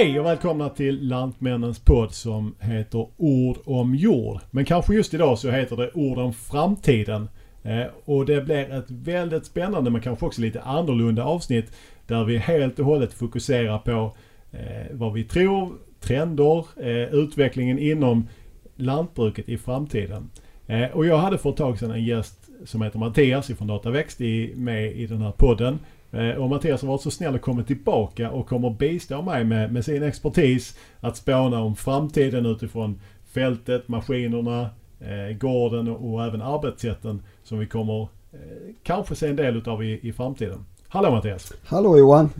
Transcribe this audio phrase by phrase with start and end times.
[0.00, 4.40] Hej och välkomna till Lantmännens podd som heter Ord om jord.
[4.50, 7.28] Men kanske just idag så heter det Ord om framtiden.
[7.62, 11.72] Eh, och det blir ett väldigt spännande men kanske också lite annorlunda avsnitt
[12.06, 14.16] där vi helt och hållet fokuserar på
[14.52, 18.28] eh, vad vi tror, trender, eh, utvecklingen inom
[18.76, 20.30] lantbruket i framtiden.
[20.66, 24.20] Eh, och jag hade för ett tag sedan en gäst som heter Mattias ifrån Dataväxt
[24.20, 25.78] i, med i den här podden.
[26.12, 29.72] Eh, och Mattias har varit så snäll och kommit tillbaka och kommer bistå mig med,
[29.72, 34.70] med sin expertis att spåna om framtiden utifrån fältet, maskinerna,
[35.00, 38.38] eh, gården och, och, även arbetssätten som vi kommer eh,
[38.82, 40.64] kanske se en del utav i, i framtiden.
[40.88, 41.52] Hallå Mattias!
[41.64, 42.30] Hallå Johan!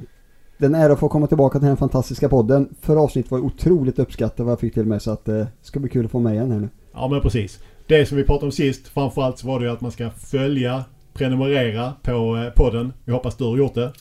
[0.59, 2.75] Den är att få komma tillbaka till den fantastiska podden.
[2.81, 5.91] Förra avsnittet var otroligt uppskattat vad jag fick till mig så att det ska bli
[5.91, 6.69] kul att få med igen här nu.
[6.93, 7.61] Ja men precis.
[7.87, 10.85] Det som vi pratade om sist framförallt så var det ju att man ska följa
[11.13, 12.93] prenumerera på eh, podden.
[13.05, 13.93] Jag hoppas du har gjort det.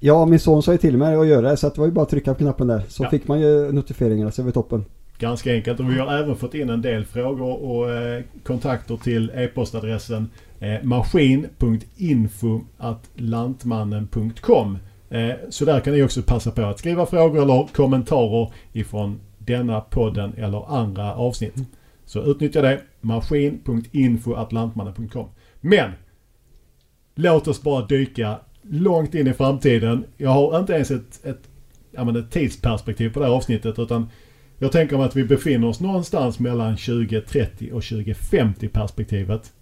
[0.00, 2.02] Ja, min son sa ju till mig att göra det så det var ju bara
[2.02, 2.82] att trycka på knappen där.
[2.88, 3.10] Så ja.
[3.10, 4.84] fick man ju notifieringarna så det var toppen.
[5.18, 9.30] Ganska enkelt och vi har även fått in en del frågor och eh, kontakter till
[9.34, 12.60] e-postadressen eh, maskin.info
[13.14, 14.78] lantmannen.com
[15.10, 19.80] eh, Så där kan ni också passa på att skriva frågor eller kommentarer ifrån denna
[19.80, 21.54] podden eller andra avsnitt.
[22.06, 22.80] Så utnyttja det.
[23.00, 25.26] maskin.info lantmannen.com
[25.60, 25.90] Men
[27.14, 30.04] Låt oss bara dyka långt in i framtiden.
[30.16, 31.48] Jag har inte ens ett, ett,
[31.92, 34.10] menar, ett tidsperspektiv på det här avsnittet utan
[34.58, 39.52] jag tänker mig att vi befinner oss någonstans mellan 2030 och 2050 perspektivet.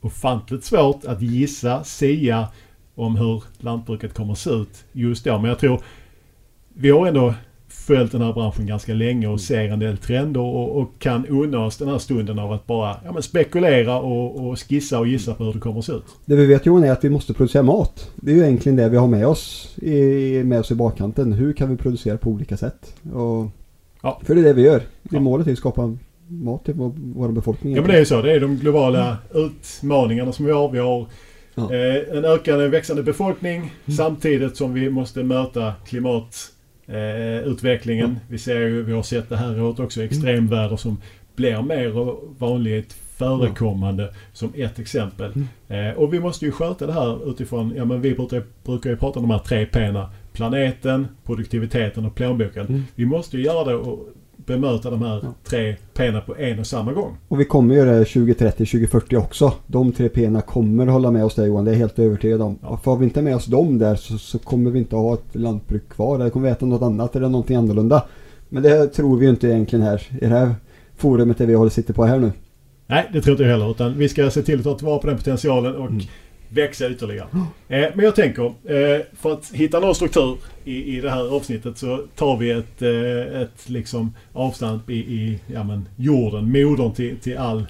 [0.00, 2.48] Ofantligt svårt att gissa, sia
[2.94, 5.38] om hur lantbruket kommer att se ut just då.
[5.38, 5.80] Men jag tror
[6.74, 7.34] vi har ändå
[7.86, 9.38] följt den här branschen ganska länge och mm.
[9.38, 12.96] ser en del trender och, och kan unna oss den här stunden av att bara
[13.04, 16.04] ja, men spekulera och, och skissa och gissa på hur det kommer att se ut.
[16.24, 18.10] Det vi vet Johan är att vi måste producera mat.
[18.16, 21.32] Det är ju egentligen det vi har med oss i, med oss i bakkanten.
[21.32, 22.94] Hur kan vi producera på olika sätt?
[23.14, 23.46] Och,
[24.02, 24.20] ja.
[24.24, 24.82] För det är det vi gör.
[25.02, 25.96] Det är målet är att skapa
[26.28, 27.74] mat till vår befolkning.
[27.74, 28.22] Ja men det är ju så.
[28.22, 29.46] Det är de globala mm.
[29.46, 30.68] utmaningarna som vi har.
[30.68, 31.06] Vi har
[31.54, 31.74] ja.
[31.74, 33.96] eh, en ökande växande befolkning mm.
[33.96, 36.52] samtidigt som vi måste möta klimat
[36.86, 38.04] eh, utvecklingen.
[38.04, 38.18] Mm.
[38.28, 40.98] Vi ser ju, vi har sett det här året också, extremväder som
[41.36, 44.14] blir mer vanligt förekommande mm.
[44.32, 45.32] som ett exempel.
[45.32, 45.88] Mm.
[45.88, 48.96] Eh, och vi måste ju sköta det här utifrån, ja men vi brukar, brukar ju
[48.96, 50.10] prata om de här tre P'na.
[50.32, 52.66] Planeten, produktiviteten och plånboken.
[52.66, 52.82] Mm.
[52.94, 54.08] Vi måste ju göra det och
[54.46, 57.16] bemöta de här tre P'na på en och samma gång.
[57.28, 59.52] Och vi kommer göra det 2030, 2040 också.
[59.66, 62.58] De tre P'na kommer hålla med oss där Johan, det är jag helt övertygad om.
[62.62, 62.80] Ja.
[62.84, 65.88] Har vi inte med oss dem där så, så, kommer vi inte ha ett lantbruk
[65.88, 66.20] kvar.
[66.20, 68.02] Eller kommer vi äta något annat eller någonting annorlunda.
[68.48, 70.54] Men det tror vi ju inte egentligen här i det här
[70.96, 72.32] forumet där vi håller sitter på här nu.
[72.86, 73.70] Nej, det tror inte jag heller.
[73.70, 76.00] Utan vi ska se till att ta tillvara på den potentialen och mm
[76.56, 77.28] växa ytterligare.
[77.68, 81.78] Eh, men jag tänker, eh, för att hitta någon struktur i, i det här avsnittet
[81.78, 87.16] så tar vi ett, eh, ett liksom avstamp i, i ja, men, jorden, modern till,
[87.16, 87.66] till all...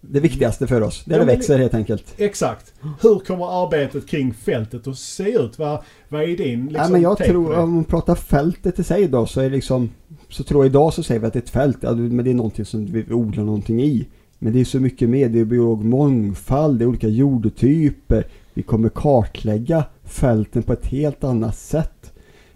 [0.00, 2.14] Det viktigaste för oss, där ja, det växer helt enkelt.
[2.16, 2.74] Exakt.
[3.00, 5.58] Hur kommer arbetet kring fältet att se ut?
[5.58, 9.08] Vad, vad är din liksom, ja, men Jag tror, om man pratar fältet i sig
[9.08, 9.90] då, så är liksom...
[10.28, 12.30] Så tror jag idag så säger vi att det är ett fält, ja, men det
[12.30, 14.06] är någonting som vi odlar någonting i.
[14.38, 15.28] Men det är så mycket mer.
[15.28, 18.26] Det är biolog mångfald, det är olika jordtyper.
[18.54, 22.12] Vi kommer kartlägga fälten på ett helt annat sätt.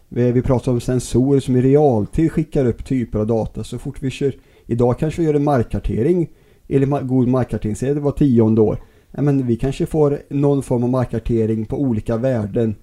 [0.08, 3.64] Vi pratar om sensorer som i realtid skickar upp typer av data.
[3.64, 4.34] Så fort vi kör,
[4.66, 6.28] idag kanske vi gör en markkartering,
[6.68, 8.78] eller god markkartering, säg det var tionde år.
[9.10, 12.74] men vi kanske får någon form av markkartering på olika värden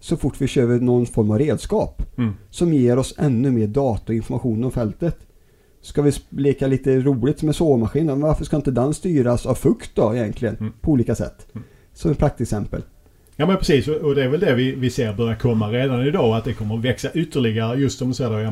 [0.00, 2.02] så fort vi kör någon form av redskap.
[2.18, 2.32] Mm.
[2.50, 5.18] Som ger oss ännu mer data och information om fältet.
[5.86, 8.20] Ska vi leka lite roligt med såmaskinen?
[8.20, 10.56] Varför ska inte den styras av fukt då egentligen?
[10.56, 10.72] Mm.
[10.80, 11.46] På olika sätt.
[11.54, 11.66] Mm.
[11.92, 12.82] Som ett praktexempel.
[13.36, 16.36] Ja men precis och det är väl det vi, vi ser börja komma redan idag
[16.36, 18.40] att det kommer att växa ytterligare just som du säger då.
[18.40, 18.50] Ja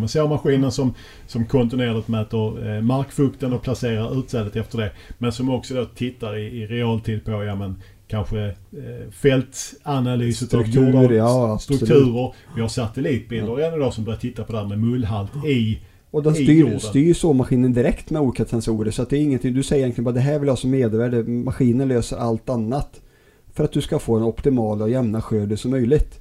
[0.59, 0.95] men som,
[1.27, 4.91] som kontinuerligt mäter eh, markfukten och placerar utsädet efter det.
[5.19, 11.13] Men som också då tittar i, i realtid på ja men kanske eh, fältanalys strukturer,
[11.13, 12.33] ja, strukturer.
[12.55, 13.59] Vi har satellitbilder ja.
[13.59, 15.79] redan idag som börjar titta på det här med mullhalt i
[16.15, 18.91] och den styr, styr såmaskinen direkt med olika sensorer.
[18.91, 20.71] Så att det är ingenting, du säger egentligen bara det här vill jag ha som
[20.71, 21.23] medelvärde.
[21.23, 23.01] Maskinen löser allt annat.
[23.53, 26.21] För att du ska få en optimal och jämna skörd som möjligt.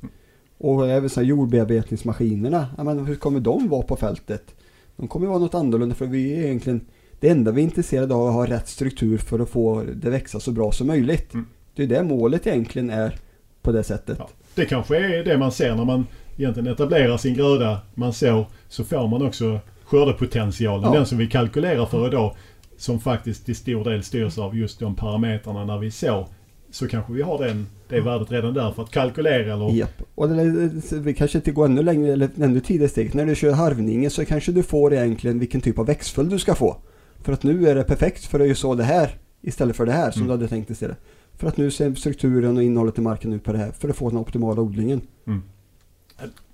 [0.57, 4.55] Och även så här jordbearbetningsmaskinerna, ja, men hur kommer de vara på fältet?
[4.97, 6.81] De kommer vara något annorlunda för vi är egentligen
[7.19, 10.09] det enda vi är intresserade av är att ha rätt struktur för att få det
[10.09, 11.33] växa så bra som möjligt.
[11.33, 11.45] Mm.
[11.75, 13.15] Det är det målet egentligen är
[13.61, 14.17] på det sättet.
[14.19, 16.05] Ja, det kanske är det man ser när man
[16.37, 17.81] egentligen etablerar sin gröda.
[17.95, 19.59] Man sår så får man också
[19.93, 20.97] skördepotentialen, ja.
[20.97, 22.35] den som vi kalkylerar för idag,
[22.77, 26.27] som faktiskt till stor del styrs av just de parametrarna när vi så
[26.71, 29.71] så kanske vi har den, det värdet redan där för att kalkylera eller...
[29.71, 30.01] Japp.
[30.15, 33.15] Och det, vi kanske inte går ännu längre eller ännu tidigare steg.
[33.15, 36.55] När du kör harvningen så kanske du får egentligen vilken typ av växtföljd du ska
[36.55, 36.77] få.
[37.21, 39.09] För att nu är det perfekt för att ju så det här
[39.41, 40.27] istället för det här som Mm.
[40.27, 40.97] du hade tänkt istället.
[41.37, 43.95] För att nu ser strukturen och innehållet i marken ut på det här för att
[43.95, 45.01] få den optimala odlingen.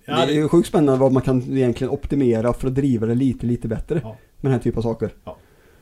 [0.09, 3.05] Ja, det är det, ju sjukt spännande vad man kan egentligen optimera för att driva
[3.07, 3.99] det lite, lite bättre.
[4.03, 4.09] Ja.
[4.09, 5.09] Med den här typen av saker.
[5.25, 5.35] ja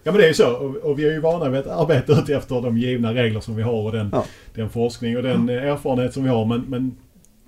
[0.03, 2.29] men det är ju så och, och vi är ju vana vid att arbeta ut
[2.29, 4.25] efter de givna regler som vi har och den, Ja.
[4.55, 6.95] den forskning och den eh, erfarenhet som vi har men, men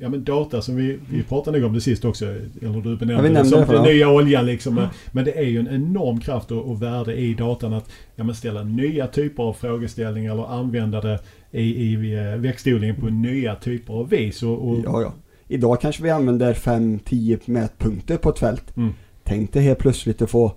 [0.02, 2.96] Ja men data som vi, vi pratade nog om det sist också, eller du Ja,
[2.96, 3.84] benämnde det som den ja.
[3.84, 4.76] nya oljan liksom.
[4.76, 8.24] Men- Men det är ju en enorm kraft och, och värde i datan att ja,
[8.24, 11.20] men ställa nya typer av frågeställningar eller använda det
[11.52, 14.44] i, i eh, växtodlingen på nya typer av vis.
[14.44, 15.14] Och, och, Ja, ja.
[15.52, 18.78] Idag kanske vi använder 5-10 mätpunkter på ett fält.
[18.78, 18.94] Mm.
[19.24, 20.52] Tänk dig helt plötsligt att få,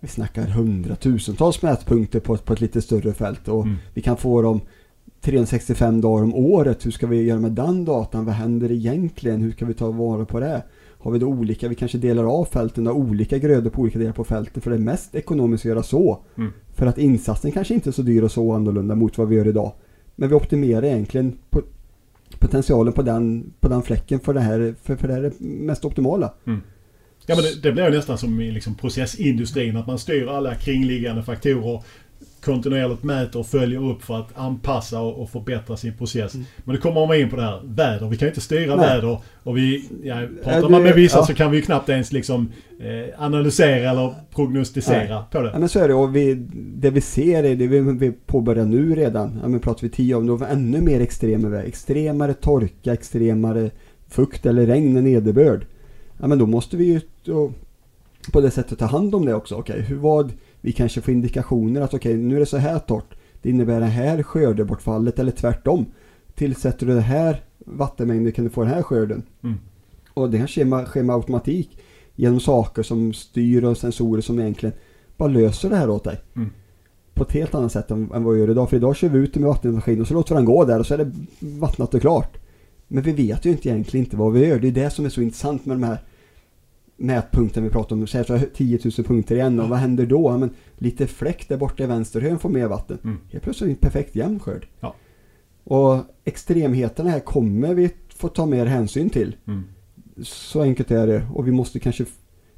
[0.00, 3.48] vi snackar hundratusentals mätpunkter på ett, på ett lite större fält.
[3.48, 3.76] Och Mm.
[3.94, 4.60] vi kan få dem
[5.20, 6.86] 365 dagar om året.
[6.86, 8.24] Hur ska vi göra med den datan?
[8.24, 9.40] Vad händer egentligen?
[9.42, 10.62] Hur ska vi ta vara på det?
[10.98, 14.12] Har vi då olika, vi kanske delar av fälten och olika grödor på olika delar
[14.12, 16.18] på fältet för det är mest ekonomiskt att göra så.
[16.36, 16.52] Mm.
[16.74, 19.48] För att insatsen kanske inte är så dyr och så annorlunda mot vad vi gör
[19.48, 19.72] idag.
[20.16, 21.62] Men vi optimerar egentligen på
[22.40, 25.84] potentialen på den, på den fläcken för det här, för, för det här är mest
[25.84, 26.34] optimala.
[26.46, 26.60] Mm.
[27.26, 31.22] Ja men det, det blir nästan som i liksom processindustrin att man styr alla kringliggande
[31.22, 31.82] faktorer
[32.44, 36.34] kontinuerligt mäter och följer upp för att anpassa och, och förbättra sin process.
[36.34, 36.46] Mm.
[36.64, 38.08] Men då kommer man in på det här väder.
[38.08, 38.86] Vi kan ju inte styra Nej.
[38.86, 41.26] väder och vi, ja, pratar Ja, man med vissa ja.
[41.26, 45.58] så kan vi ju knappt ens liksom eh, analysera eller prognostisera på Ja det.
[45.58, 48.94] men så är det och vi, det vi ser är det vi, vi påbörjar nu
[48.94, 49.38] redan.
[49.42, 51.62] Ja men pratar vi tio om då var ännu mer extremare.
[51.62, 53.70] Extremare torka, extremare
[54.08, 55.66] fukt eller regn och nederbörd.
[56.20, 57.52] Ja men då måste vi ju då,
[58.32, 59.54] på det sättet ta hand om det också.
[59.54, 63.14] Okej, hur vad vi kanske får indikationer att okej nu är det så här torrt.
[63.42, 65.86] Det innebär det här skördebortfallet eller tvärtom.
[66.34, 69.22] Tillsätter du det här vattenmängden kan du få den här skörden.
[69.42, 69.58] Mm.
[70.14, 71.78] Och det här sker med, sker med automatik
[72.14, 74.74] genom saker som styr och sensorer som egentligen
[75.16, 76.20] bara löser det här åt dig.
[76.36, 76.50] Mm.
[77.14, 78.70] På ett helt annat sätt än, än vad vi gör idag.
[78.70, 80.86] För idag kör vi ut med vattenmaskin och så låter vi den gå där och
[80.86, 82.38] så är det vattnat och klart.
[82.88, 84.58] Men vi vet ju inte egentligen inte vad vi gör.
[84.58, 85.98] Det är det som är så intressant med de här
[87.00, 88.06] mätpunkterna vi pratar om.
[88.06, 90.30] Säg så här 10 000 punkter igen och vad händer då?
[90.30, 92.98] Ja, men lite fläck där borta i vänsterhörn får mer vatten.
[93.04, 93.18] Mm.
[93.30, 94.66] Helt plötsligt är det en perfekt jämn skörd.
[94.80, 94.94] Ja.
[95.64, 99.36] Och extremheterna här kommer vi få ta mer hänsyn till.
[99.46, 99.64] Mm.
[100.22, 101.26] Så enkelt är det.
[101.34, 102.04] Och vi måste kanske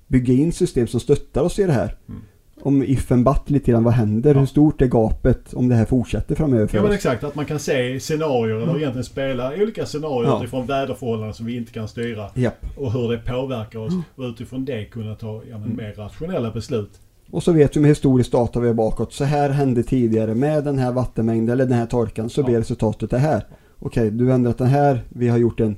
[0.06, 1.98] bygga in system som stöttar oss i det här.
[2.08, 2.20] Mm.
[2.64, 4.34] Om if and but lite grann, vad händer?
[4.34, 4.40] Ja.
[4.40, 7.44] Hur stort är gapet om det här fortsätter framöver för Ja men exakt, att man
[7.44, 10.38] kan se scenarier eller egentligen spela olika scenarier Ja.
[10.38, 12.28] utifrån väderförhållanden som vi inte kan styra.
[12.34, 12.66] Japp.
[12.76, 13.92] Och hur det påverkar oss.
[14.16, 15.76] Och utifrån det kunna ta ja, men, Mm.
[15.76, 16.90] mer rationella beslut.
[17.30, 19.12] Och så vet vi med historisk data vi har bakåt.
[19.12, 22.44] Så här hände tidigare med den här vattenmängden eller den här torkan så Ja.
[22.44, 23.42] blir resultatet det här.
[23.78, 25.00] Okej, du har ändrat den här.
[25.08, 25.76] Vi har gjort en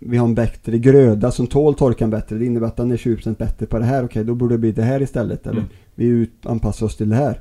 [0.00, 2.36] vi har en bättre gröda som tål torkan bättre.
[2.36, 4.04] Det innebär att den är 20% bättre på det här.
[4.04, 5.46] Okej, då borde det bli det här istället.
[5.46, 5.70] Eller Mm.
[5.94, 7.40] vi anpassar oss till det här.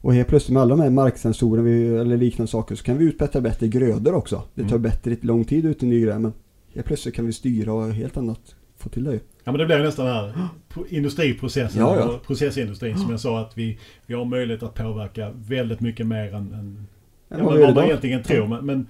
[0.00, 3.40] Och helt plötsligt med alla de här marksensorerna eller liknande saker så kan vi utbättra
[3.40, 4.42] bättre grödor också.
[4.54, 4.82] Det tar Mm.
[4.82, 6.32] bättre lång tid ut i ny gröda men
[6.74, 8.40] helt plötsligt kan vi styra och helt annat
[8.76, 9.20] få till det ju.
[9.44, 12.20] Ja men det blir nästan den här pro- industriprocessen, Ja, ja.
[12.26, 16.52] processindustrin som jag sa att vi, vi har möjlighet att påverka väldigt mycket mer än,
[16.52, 16.86] än
[17.30, 18.46] Än ja, vad man egentligen tror.
[18.46, 18.86] Men, men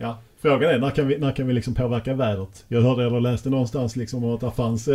[0.00, 2.64] ja, frågan är när kan vi, när kan vi liksom påverka vädret?
[2.68, 4.94] Jag hörde eller läste någonstans liksom att det fanns eh,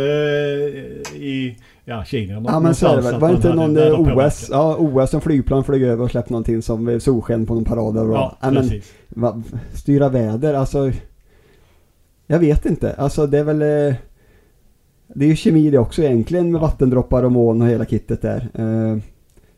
[1.14, 3.20] i ja, Kina Ja men så är det väl.
[3.20, 4.00] Var inte någon eh.
[4.26, 7.96] OS, ja OS som flygplan flög över och släppte någonting som solsken på någon parad.
[7.96, 8.70] Ja, men,
[9.08, 9.42] va,
[9.74, 10.92] styra väder, alltså.
[12.26, 13.62] Jag vet inte, alltså det är väl.
[13.62, 13.94] Eh,
[15.14, 16.62] det är ju kemi det också egentligen med Ja.
[16.62, 18.48] vattendroppar och moln och hela kittet där.
[18.54, 18.98] Eh,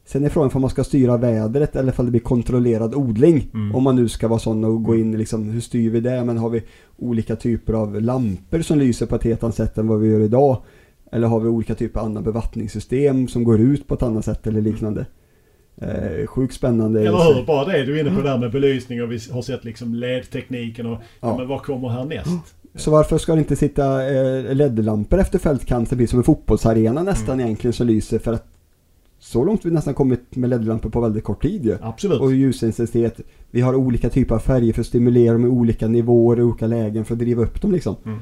[0.09, 3.51] sen är frågan om man ska styra vädret eller om det blir kontrollerad odling.
[3.55, 3.75] Mm.
[3.75, 6.25] Om man nu ska vara sån och gå in liksom, hur styr vi det?
[6.25, 6.63] Men har vi
[6.97, 10.21] olika typer av lampor som lyser på ett helt annat sätt än vad vi gör
[10.21, 10.63] idag?
[11.13, 14.47] Eller har vi olika typer av andra bevattningssystem som går ut på ett annat sätt
[14.47, 15.07] eller liknande?
[15.81, 17.01] Eh, sjukt spännande.
[17.01, 17.47] Eller hur?
[17.47, 17.85] Bara det.
[17.85, 20.99] Du är inne på där med belysning och vi har sett liksom LED-tekniken och ja.
[21.21, 21.37] Ja.
[21.37, 22.55] men vad kommer härnäst?
[22.75, 25.87] Så varför ska det inte sitta eh, LED-lampor efter fältkanten?
[25.91, 27.47] Det blir som en fotbollsarena nästan Mm.
[27.47, 28.47] egentligen som lyser för att
[29.19, 31.77] så långt vi nästan kommit med LED-lampor på väldigt kort tid ju.
[31.81, 32.21] Absolut.
[32.21, 33.21] Och ljusintensitet.
[33.51, 36.67] Vi har olika typer av färger för att stimulera dem i olika nivåer och olika
[36.67, 37.97] lägen för att driva upp dem liksom.
[38.05, 38.19] Mm.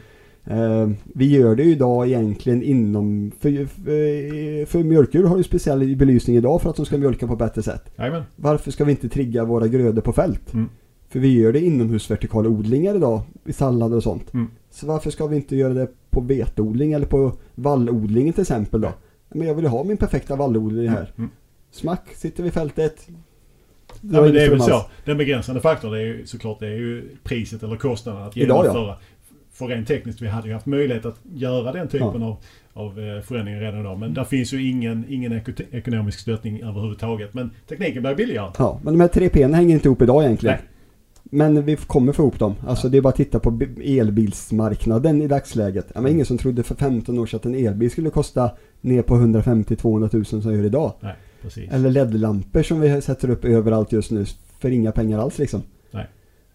[0.46, 5.96] Eh, vi gör det ju idag egentligen inom, för, för, för mjölkdjur har ju speciell
[5.96, 7.92] belysning idag för att de ska mjölka på ett bättre sätt.
[7.98, 8.22] Jajamän.
[8.36, 10.54] Varför ska vi inte trigga våra grödor på fält?
[10.54, 10.68] Mm.
[11.08, 14.34] För vi gör det inomhusvertikala odlingar idag, i sallader och sånt.
[14.34, 14.46] Mm.
[14.70, 18.92] Så varför ska vi inte göra det på betodling eller på vallodlingen till exempel då?
[19.37, 21.12] Men jag vill ju ha min perfekta vallodling här.
[21.19, 21.31] Mm.
[21.71, 23.09] Smack, sitter vid fältet.
[24.00, 24.85] ja, men det är väl så.
[25.05, 28.71] Den begränsande faktorn är ju såklart det är ju priset eller kostnaden att genomföra.
[28.71, 28.99] Idag, ja.
[29.52, 32.26] För rent tekniskt, vi hade ju haft möjlighet att göra den typen ja.
[32.26, 32.37] av,
[32.73, 33.99] av eh, förändringar redan idag.
[33.99, 35.40] Men där finns ju ingen, ingen
[35.71, 37.35] ekonomisk stöttning överhuvudtaget.
[37.35, 38.52] Men tekniken blir billigare.
[38.59, 40.57] Ja, men de här tre p hänger inte ihop idag egentligen.
[40.57, 40.75] Nej.
[41.30, 42.54] Men vi kommer få ihop dem.
[42.66, 45.95] Alltså det är bara att titta på elbilsmarknaden i dagsläget.
[45.95, 49.02] Det var ingen som trodde för 15 år sedan att en elbil skulle kosta ner
[49.02, 50.92] på 150-200 000 som gör idag.
[51.00, 51.73] Nej, precis.
[51.73, 54.25] Eller LED-lampor som vi sätter upp överallt just nu
[54.59, 55.62] för inga pengar alls liksom.
[55.90, 56.06] Nej.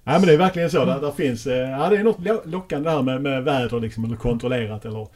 [0.03, 0.85] Nej men det är verkligen så.
[0.85, 4.15] Där, där finns, eh, ja det är något lockande här med, med väder liksom, eller
[4.15, 5.07] kontrollerat eller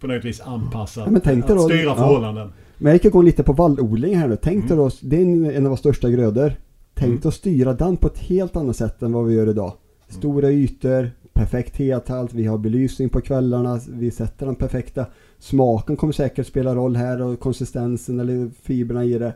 [0.00, 1.04] på något vis anpassat.
[1.06, 2.46] Ja, men tänk att då, styra förhållanden.
[2.46, 2.52] Ja.
[2.78, 4.36] Men jag kan gå lite på vallodling här nu.
[4.42, 4.78] Tänk dig mm.
[4.78, 5.22] då, det är
[5.56, 6.52] en av våra största grödor.
[7.00, 7.28] Tänk mm.
[7.28, 9.72] att styra den på ett helt annat sätt än vad vi gör idag.
[10.08, 15.06] Stora ytor, perfekt heltalt, vi har belysning på kvällarna, vi sätter den perfekta.
[15.38, 19.32] Smaken kommer säkert spela roll här och konsistensen eller fibrerna i det.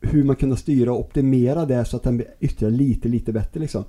[0.00, 3.60] Hur man kan styra och optimera det så att den blir ytterligare lite, lite bättre
[3.60, 3.84] liksom.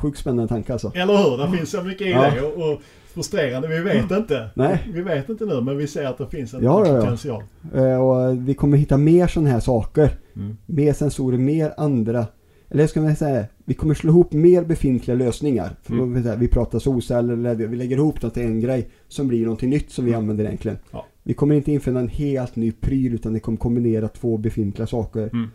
[0.00, 0.92] Sjukt spännande tanke alltså.
[0.94, 1.38] Eller hur?
[1.38, 2.30] Det finns så mycket i ja.
[2.30, 2.80] det och, och
[3.14, 3.68] frustrerande.
[3.68, 4.48] Vi vet inte.
[4.54, 4.88] Nej.
[4.92, 7.42] Vi vet inte nu men vi ser att det finns en ja, potential.
[7.74, 7.98] Ja, ja.
[7.98, 10.10] Och vi kommer hitta mer sådana här saker.
[10.36, 10.56] Mm.
[10.66, 12.26] Mer sensorer, mer andra.
[12.68, 15.76] Eller ska man säga, vi kommer slå ihop mer befintliga lösningar.
[15.88, 16.38] Mm.
[16.38, 19.90] Vi pratar solceller, eller vi lägger ihop dem till en grej som blir någonting nytt
[19.90, 20.20] som vi mm.
[20.20, 20.78] använder egentligen.
[20.90, 21.06] Ja.
[21.22, 25.22] Vi kommer inte införa en helt ny pryl utan det kommer kombinera två befintliga saker.
[25.32, 25.48] Mm.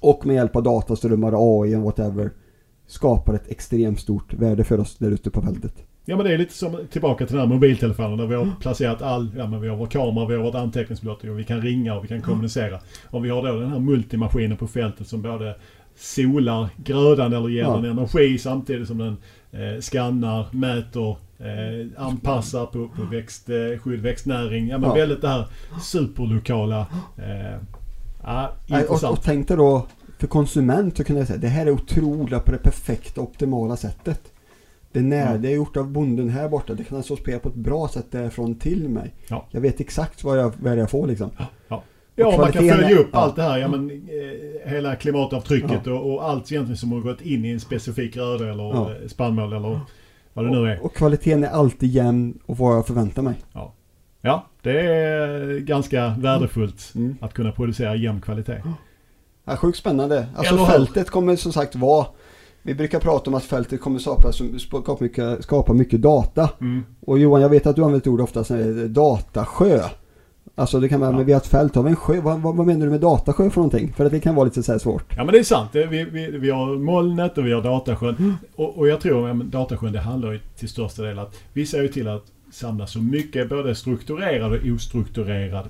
[0.00, 2.30] Och med hjälp av dataströmmar, AI och whatever
[2.90, 5.74] skapar ett extremt stort värde för oss där ute på fältet.
[6.04, 9.02] Ja men det är lite som tillbaka till den här mobiltelefonen där vi har placerat
[9.02, 11.94] all, ja men vi har vår kamera, vi har vårt anteckningsblock och vi kan ringa
[11.94, 12.80] och vi kan kommunicera.
[13.10, 15.56] Om vi har då den här multimaskinen på fältet som både
[15.96, 17.76] solar grödan eller ger ja.
[17.76, 19.16] den energi samtidigt som den
[19.52, 24.68] eh, skannar, mäter, eh, anpassar på, på växtskydd, eh, växtnäring.
[24.68, 24.94] Ja men ja.
[24.94, 25.46] väldigt det här
[25.82, 26.86] superlokala.
[27.16, 27.58] Eh,
[28.22, 28.52] ja.
[28.88, 29.86] Och, och tänk dig då
[30.20, 34.32] för konsument så kan jag säga det här är otroligt på det perfekta optimala sättet.
[34.92, 35.42] Det är, när, mm.
[35.42, 36.74] det är gjort av bonden här borta.
[36.74, 39.14] Det kan alltså spela på ett bra sätt därifrån till mig.
[39.28, 39.46] Ja.
[39.50, 41.30] Jag vet exakt vad jag, vad jag får liksom.
[41.38, 41.82] Ja, ja.
[42.14, 43.58] ja man kan följa upp allt det här.
[43.58, 47.60] Ja, men, eh, hela klimatavtrycket och, och, allt egentligen som har gått in i en
[47.60, 49.02] specifik gröda eller.
[49.02, 49.80] Eh, spannmål eller
[50.32, 50.78] vad det nu är.
[50.78, 53.34] Och, och kvaliteten är alltid jämn och vad jag förväntar mig.
[53.52, 53.74] Ja,
[54.20, 57.16] ja det är ganska värdefullt mm.
[57.20, 58.62] att kunna producera jämn kvalitet.
[59.44, 60.26] Ja, sjukt spännande.
[60.36, 62.06] Alltså fältet kommer som sagt vara
[62.62, 66.50] vi brukar prata om att fältet kommer skapa, skapa, mycket, skapa mycket data.
[66.60, 66.84] Mm.
[67.00, 69.82] Och Johan, jag vet att du använder ett ord ofta som är datasjö.
[70.54, 71.16] Alltså det kan man, ja.
[71.16, 72.20] men vi har ett fält, har vi en sjö?
[72.20, 73.92] Vad, vad, vad, menar du med datasjö för någonting?
[73.92, 75.16] För att det kan vara lite så svårt.
[75.16, 75.70] Ja men det är sant.
[75.72, 78.16] Vi, vi, vi har molnet och vi har datasjön.
[78.18, 78.34] Mm.
[78.56, 81.82] Och, och, jag tror att datasjön det handlar ju till största del att vi ser
[81.82, 85.68] ju till att samla så mycket både strukturerad och ostrukturerad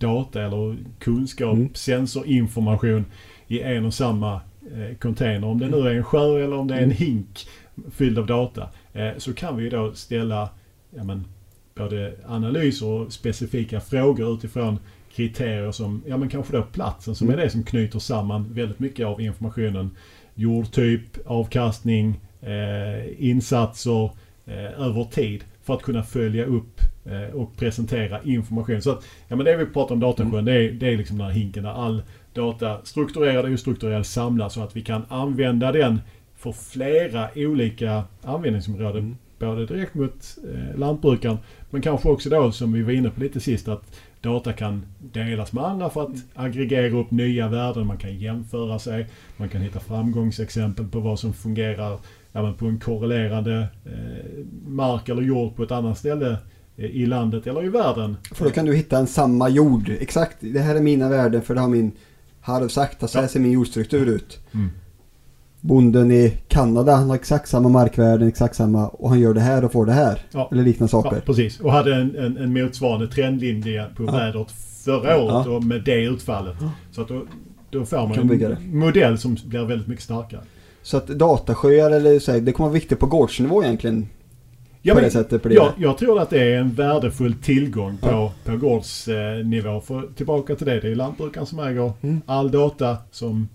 [0.00, 1.74] data eller kunskap, mm.
[1.74, 3.04] sensorinformation
[3.46, 4.40] i en och samma
[4.74, 5.44] eh, container.
[5.46, 6.96] Om det nu är en sjö eller om det är en mm.
[6.96, 7.48] hink
[7.90, 8.68] fylld av data.
[8.92, 10.48] Eh, så kan vi då ställa
[10.90, 11.24] ja, men,
[11.74, 14.78] både analyser och specifika frågor utifrån
[15.14, 17.38] kriterier som, ja men kanske då platsen som mm.
[17.38, 19.90] är det som knyter samman väldigt mycket av informationen.
[20.34, 24.10] Jordtyp, avkastning, eh, insatser
[24.46, 26.80] eh, över tid för att kunna följa upp
[27.32, 28.82] och presentera information.
[28.82, 30.44] Så att, ja men det vi pratar om datasjön, mm.
[30.44, 32.02] det, är, det är liksom den här hinken där all
[32.34, 36.00] data, strukturerad och ostrukturerad, samlas så att vi kan använda den
[36.36, 39.02] för flera olika användningsområden.
[39.02, 39.16] Mm.
[39.38, 41.38] Både direkt mot eh, lantbrukaren
[41.70, 45.52] men kanske också då som vi var inne på lite sist att data kan delas
[45.52, 46.20] med andra för att mm.
[46.34, 47.86] aggregera upp nya värden.
[47.86, 49.06] Man kan jämföra sig.
[49.36, 51.98] Man kan hitta framgångsexempel på vad som fungerar
[52.32, 56.38] ja, på en korrelerande eh, mark eller jord på ett annat ställe eh,
[56.86, 58.16] i landet eller i världen.
[58.34, 59.90] För då kan du hitta en samma jord.
[60.00, 61.92] Exakt, det här är mina värden för det har min
[62.40, 64.38] harv sagt att så här ser min jordstruktur ut.
[64.52, 64.70] Mm.
[65.60, 69.64] Bonden i Kanada, han har exakt samma markvärden, exakt samma och han gör det här
[69.64, 70.20] och får det här.
[70.32, 70.48] Ja.
[70.52, 71.16] Eller liknande saker.
[71.16, 71.60] Ja, precis.
[71.60, 74.12] Och hade en, en, en motsvarande trendlinje på ja.
[74.12, 74.50] vädret
[74.84, 75.56] förra året ja.
[75.56, 76.56] och med det utfallet.
[76.92, 77.22] Så att då,
[77.70, 80.40] då får man en modell som blir väldigt mycket starkare.
[80.82, 84.08] Så att datasjöar eller så här, det kommer vara viktigt på gårdsnivå egentligen.
[84.82, 85.54] Ja, det.
[85.54, 88.32] Jag, jag, tror att det är en värdefull tillgång på, ja.
[88.44, 89.80] på gårdsnivå.
[89.80, 92.20] För tillbaka till det, det är lantbrukaren som äger mm.
[92.26, 93.48] all data som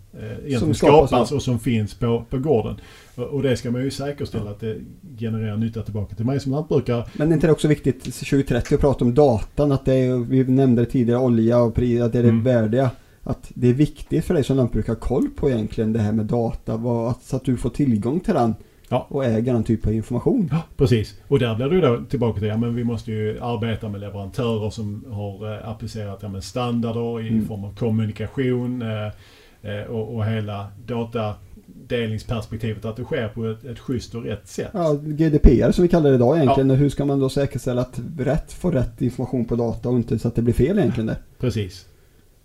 [0.47, 2.75] eh, som skapas, skapas och som finns på, på gården.
[3.15, 4.77] Och, och det ska man ju säkerställa att det
[5.19, 7.05] genererar nytta tillbaka till mig som lantbrukare.
[7.13, 9.71] Men är inte det också viktigt 2030 att prata om datan?
[9.71, 12.43] Att det är, vi nämnde det tidigare, olja och pris, att det är det mm.
[12.43, 12.91] värdiga
[13.23, 16.11] att det är viktigt för dig som lantbrukare att ha koll på egentligen det här
[16.11, 16.77] med data.
[16.77, 18.55] Vad, så att du får tillgång till den
[18.89, 19.07] ja.
[19.09, 20.49] och äger den typen av information.
[20.51, 21.15] Ja, precis.
[21.27, 24.69] Och där blir du då tillbaka till, ja men vi måste ju arbeta med leverantörer
[24.69, 27.47] som har eh, applicerat ja, standarder i mm.
[27.47, 28.81] form av kommunikation.
[28.81, 29.11] Eh,
[29.65, 34.69] eh, och, och hela datadelningsperspektivet att det sker på ett, ett schysst och rätt sätt.
[34.73, 36.69] Ja, GDPR som vi kallar det idag egentligen.
[36.69, 40.27] Hur ska man då säkerställa att rätt får rätt information på data och inte så
[40.27, 41.07] att det blir fel egentligen?
[41.07, 41.17] Där?
[41.39, 41.85] Precis.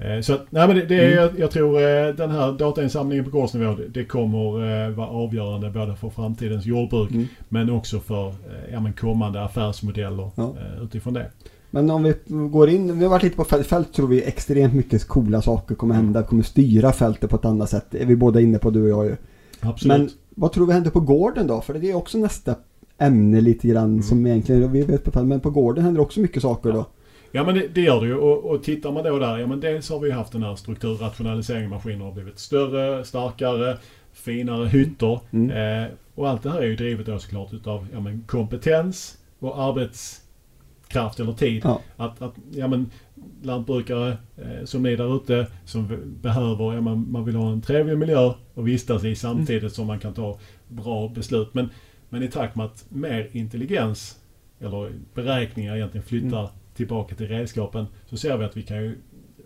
[0.01, 3.25] Eh, Så att, nej men det, det är, jag, jag tror eh, den här datainsamlingen
[3.25, 7.27] på gårdsnivå det, kommer eh, vara avgörande både för framtidens jordbruk Mm.
[7.49, 8.35] men också för
[8.73, 10.55] ja, men kommande affärsmodeller Ja.
[10.83, 11.31] utifrån det.
[11.71, 14.75] Men om vi går in, vi har varit lite på fält, fält tror vi extremt
[14.75, 17.87] mycket coola saker kommer hända, kommer styra fältet på ett annat sätt.
[17.91, 19.17] Det är vi båda inne på du och jag ju.
[19.61, 19.99] Absolut.
[19.99, 21.61] Men vad tror vi händer på gården då?
[21.61, 22.55] För det är också nästa
[22.99, 24.03] ämne lite grann Mm.
[24.03, 26.87] som egentligen, vi vet på fält, men på gården händer också mycket saker då.
[27.33, 29.61] Ja men det, det gör det ju och, och tittar man då där, ja men
[29.61, 31.71] dels har vi haft den här strukturrationaliseringen.
[31.71, 33.77] Maskiner har blivit större, starkare,
[34.13, 35.21] finare hytter.
[35.31, 35.51] Mm.
[35.51, 39.63] Eh, och allt det här är ju drivet då såklart utav ja, men kompetens och
[39.63, 41.63] arbetskraft eller tid.
[41.65, 41.81] Ja.
[41.97, 42.91] Att, att ja, men,
[43.43, 45.89] lantbrukare eh, som ni där ute som
[46.23, 49.99] behöver, ja, man, man vill ha en trevlig miljö att vistas i samtidigt som man
[49.99, 51.55] kan ta bra beslut.
[51.55, 51.69] Men,
[52.09, 54.17] men i takt med att mer intelligens
[54.61, 58.99] eller beräkningar egentligen flyttar tillbaka till redskapen så ser vi att vi kan ju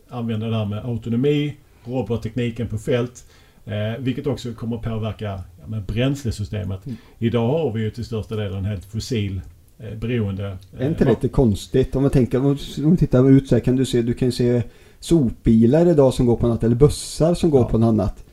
[0.08, 3.24] använda det här med autonomi, robottekniken på fält.
[3.64, 5.24] Eh, vilket också kommer påverka
[5.60, 6.86] ja, med bränslesystemet.
[6.86, 6.96] Mm.
[7.18, 9.40] Idag har vi ju till största delen helt fossil
[9.78, 10.58] eh, beroende.
[10.78, 11.96] Är inte eh, det lite konstigt?
[11.96, 14.62] Om man tänker, om man tittar ut så här kan du se, du kan se
[15.00, 17.68] sopbilar idag som går på annat eller bussar som går Ja.
[17.68, 18.24] på något annat.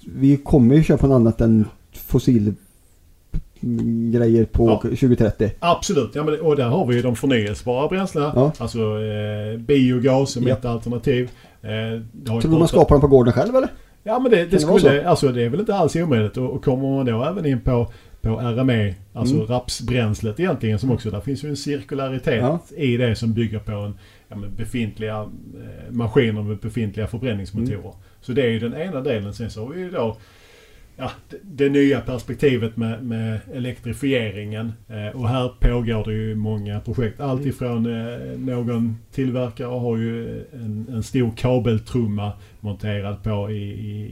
[0.00, 2.54] Vi kommer ju köra på något annat än fossil
[4.12, 4.78] grejer på Ja.
[4.80, 5.50] 2030.
[5.58, 8.32] Absolut, ja, men, och där har vi ju de förnyelsebara bränslena.
[8.34, 8.52] Ja.
[8.58, 10.54] Alltså eh, biogas som Ja.
[10.54, 11.30] ett alternativ.
[11.62, 11.70] Eh,
[12.12, 13.68] det Tror du man skapar dem på gården själv eller?
[14.02, 16.36] Ja men det, det, det skulle, alltså det är väl inte alls omöjligt.
[16.36, 19.46] Och, och kommer man då även in på, på RME, alltså Mm.
[19.46, 22.58] rapsbränslet egentligen som också, där finns ju en cirkularitet Ja.
[22.76, 23.94] i det som bygger på en
[24.28, 27.78] ja, befintliga eh, maskiner med befintliga förbränningsmotorer.
[27.78, 27.90] Mm.
[28.20, 29.34] Så det är ju den ena delen.
[29.34, 30.16] Sen så har vi ju då
[30.96, 34.72] ja, det, det nya perspektivet med, med elektrifieringen.
[34.88, 37.20] Eh, och här pågår det ju många projekt.
[37.20, 37.50] Allt Mm.
[37.50, 43.62] ifrån eh, någon tillverkare har ju en, en stor kabeltrumma monterad på i,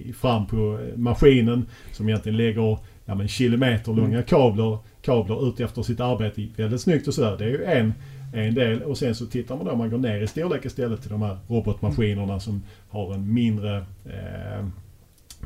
[0.08, 4.22] i, fram på maskinen som egentligen lägger ja, men kilometerlånga Mm.
[4.24, 6.46] kablar, kablar ut efter sitt arbete.
[6.56, 7.36] Väldigt snyggt och sådär.
[7.38, 7.94] Det är ju en,
[8.34, 8.82] en del.
[8.82, 11.38] Och sen så tittar man då, man går ner i storlek istället till de här
[11.48, 14.66] robotmaskinerna som har en mindre eh,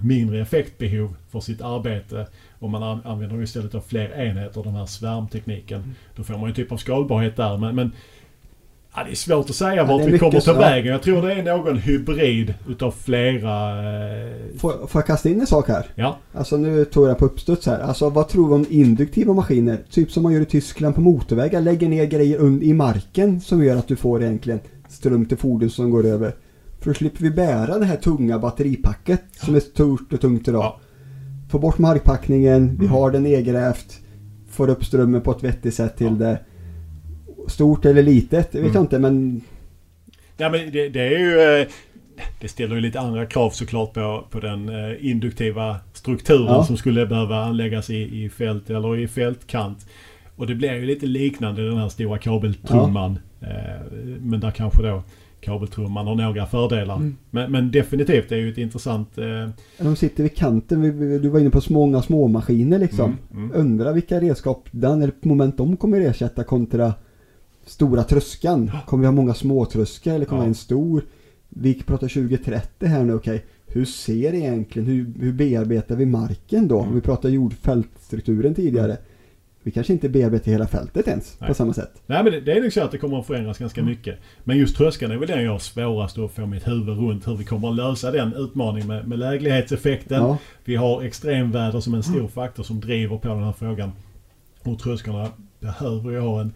[0.01, 2.27] mindre effektbehov för sitt arbete
[2.59, 5.79] och man an- använder istället av fler enheter, den här svärmtekniken.
[5.81, 5.95] Mm.
[6.17, 7.57] Då får man ju en typ av skalbarhet där.
[7.57, 7.93] Men, men
[8.95, 10.93] ja, det är svårt att säga Ja, vart vi kommer ta vägen.
[10.93, 13.71] Jag tror det är någon hybrid utav flera...
[14.27, 15.87] Eh, Får, får jag kasta in en sak här?
[15.95, 17.79] ja, Alltså nu tog jag på uppstuds här.
[17.81, 19.79] Alltså vad tror vi om induktiva maskiner?
[19.91, 21.61] Typ som man gör i Tyskland på motorvägar.
[21.61, 25.91] Lägger ner grejer i marken som gör att du får egentligen ström till fordon som
[25.91, 26.33] går över.
[26.87, 30.63] För då slipper vi bära det här tunga batteripacket som är stort och tungt idag.
[30.65, 30.81] Ja.
[31.51, 32.89] Få bort markpackningen, vi Mm.
[32.89, 34.01] har den nedgrävt.
[34.51, 36.13] Får upp strömmen på ett vettigt sätt till Ja.
[36.27, 36.39] det.
[37.49, 38.75] Stort eller litet, det vet Mm.
[38.75, 39.41] jag inte men
[40.37, 41.41] ja men det, det är ju...
[41.61, 41.67] Eh,
[42.41, 46.65] det ställer ju lite andra krav såklart på, på den eh, induktiva strukturen Ja.
[46.65, 49.87] som skulle behöva anläggas i, i fält eller i fältkant.
[50.37, 53.19] Och det blir ju lite liknande den här stora kabeltrumman.
[53.41, 53.83] Eh,
[54.21, 55.03] men där kanske då
[55.41, 56.97] kabeltrumman har några fördelar.
[56.97, 57.17] Mm.
[57.31, 59.19] Men, men definitivt det är ju ett intressant...
[59.19, 60.83] Eh, de sitter vid kanten.
[61.23, 63.17] Du var inne på många småmaskiner liksom.
[63.33, 63.61] mm, mm.
[63.61, 66.95] Undrar vilka redskap den eller moment de kommer ersätta kontra
[67.67, 68.71] stora tröskan.
[68.87, 70.49] Kommer vi ha många små tröskor eller kommer Ja.
[70.49, 71.05] en stor?
[71.49, 73.45] Vi pratar 2030 här nu, okej.
[73.67, 76.79] Hur ser egentligen, hur, hur bearbetar vi marken då?
[76.79, 76.89] Mm.
[76.89, 78.97] Om vi pratar jordfältstrukturen tidigare.
[79.67, 81.49] Vi kanske inte bearbetar hela fältet ens Nej.
[81.49, 81.91] på samma sätt.
[82.07, 83.91] Nej men det, det är nog så att det kommer att förändras ganska Mm.
[83.91, 84.19] mycket.
[84.45, 87.29] Men just tröskeln är väl den jag har svårast att få mitt huvud runt.
[87.29, 90.23] Hur vi kommer att lösa den utmaningen med, med läglighetseffekten.
[90.23, 93.93] Ja, Vi har extremväder som en stor faktor som driver på den här frågan.
[94.63, 95.29] Och trösklarna
[95.61, 96.53] behöver ju ha en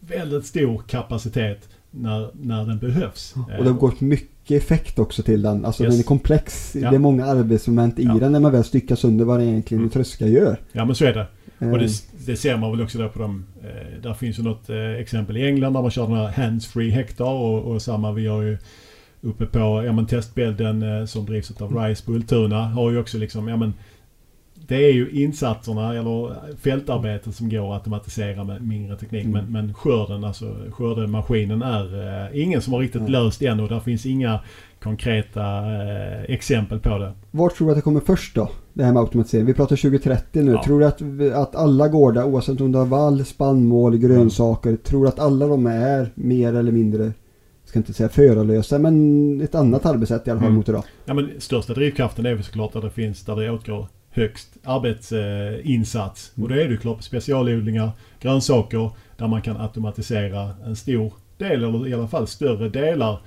[0.00, 3.34] väldigt stor kapacitet när, när den behövs.
[3.58, 5.64] och det har gått mycket effekt också till den.
[5.64, 5.92] Alltså Yes.
[5.92, 6.76] den är komplex.
[6.76, 6.90] Ja.
[6.90, 8.14] Det är många arbetsmoment i Ja.
[8.14, 9.90] den när man väl styckar sönder vad det egentligen en Mm.
[9.90, 10.56] tröska gör.
[10.72, 11.26] Ja men så är det.
[11.60, 11.90] Och det, Eh,
[12.26, 13.44] det ser man väl också där på de...
[13.62, 16.90] Eh, där finns ju något eh, exempel i England där man kör den här hands-free
[16.90, 18.58] hektar och, och samma vi har ju
[19.20, 23.18] uppe på ja, men testbädden eh, som drivs av RISE på Ultuna har ju också
[23.18, 23.72] liksom, ja men
[24.54, 29.24] det är ju insatserna eller fältarbetet som går att automatisera med mindre teknik.
[29.24, 29.32] Mm.
[29.32, 33.10] Men, men skörden, alltså skördemaskinen är eh, ingen som har riktigt Nej.
[33.10, 34.40] löst än och där finns inga
[34.82, 35.42] konkreta
[35.82, 37.12] eh, exempel på det.
[37.30, 38.50] Vart tror du att det kommer först då?
[38.72, 39.46] Det här med automatisering.
[39.46, 40.52] Vi pratar 2030 nu.
[40.52, 40.62] Ja.
[40.64, 41.02] Tror du att,
[41.34, 45.66] att alla gårdar, oavsett om du har vall, spannmål, grönsaker, tror du att alla de
[45.66, 47.12] är mer eller mindre
[47.64, 50.56] ska inte säga förarlösa, men ett annat arbetssätt i alla fall Mm.
[50.56, 50.84] mot idag.
[51.04, 56.32] Ja, men största drivkraften är väl såklart där det finns, där det åtgår högst arbetsinsats.
[56.42, 57.90] Och då är det ju klart specialodlingar,
[58.20, 63.18] grönsaker, där man kan automatisera en stor del, eller i alla fall större delar eh,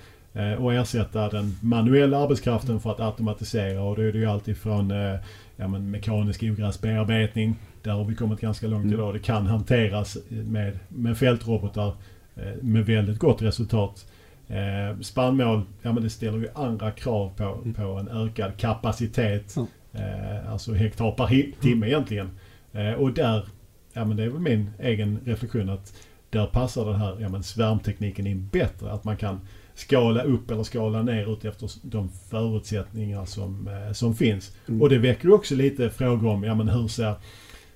[0.60, 3.82] och ersätta den manuella arbetskraften för att automatisera.
[3.84, 5.16] Och då är det ju alltifrån eh,
[5.56, 8.94] ja, men mekanisk ogräsbearbetning, där har vi kommit ganska långt Mm.
[8.96, 9.14] idag.
[9.14, 11.88] Det kan hanteras med, med fältrobotar
[12.36, 14.06] eh, med väldigt gott resultat.
[14.48, 17.74] Eh, spannmål, ja men det ställer ju andra krav på, Mm.
[17.74, 19.56] på en ökad kapacitet.
[19.94, 22.30] Eh, alltså hektar per hi- timme egentligen.
[22.74, 23.46] Eh, och där,
[23.94, 25.94] ja men det är väl min egen reflektion att
[26.30, 28.92] där passar den här ja, men svärmtekniken in bättre.
[28.92, 29.40] Att man kan
[29.76, 34.52] skala upp eller skala ner ut efter de förutsättningar som, eh, som finns.
[34.68, 34.82] Mm.
[34.82, 37.14] Och det väcker också lite frågor om, ja men hur ser...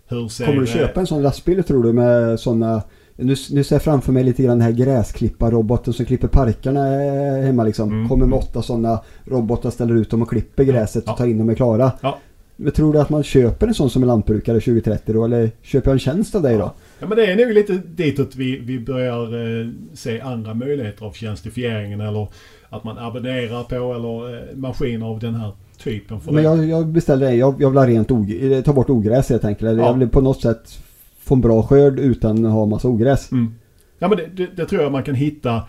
[0.10, 2.82] Hur ser Kommer du eh, köpa en sån lastbil tror du med sådana
[3.18, 7.44] nu, nu ser jag framför mig lite grann den här gräsklipparroboten som klipper parkerna eh,
[7.44, 7.90] hemma liksom.
[7.90, 8.10] Mm.
[8.10, 11.12] Kommer med åtta sådana robotar, ställer ut dem och klipper gräset Ja.
[11.12, 11.92] och tar in dem är klara.
[12.02, 12.18] Ja.
[12.56, 15.26] Men tror du att man köper en sån som är lantbrukare 2030 då?
[15.26, 16.74] Eller köper jag en tjänst av dig då?
[17.00, 17.08] Ja.
[17.08, 19.24] Men det är nog lite ditåt vi, vi börjar
[19.62, 22.28] eh, se andra möjligheter av tjänstifieringen eller
[22.70, 25.52] att man abonnerar på eller eh, maskiner av den här
[25.84, 26.20] typen.
[26.22, 26.50] För Men det.
[26.50, 27.38] jag, jag beställer en.
[27.38, 29.78] Jag, jag vill ha rent og- eh, ta bort ogräs helt enkelt.
[29.80, 29.86] Ja.
[29.86, 30.84] Jag vill på något sätt
[31.20, 33.32] få en bra skörd utan att ha massa ogräs.
[33.32, 33.54] Mm.
[34.00, 35.62] Ja men det, det, det tror jag man kan hitta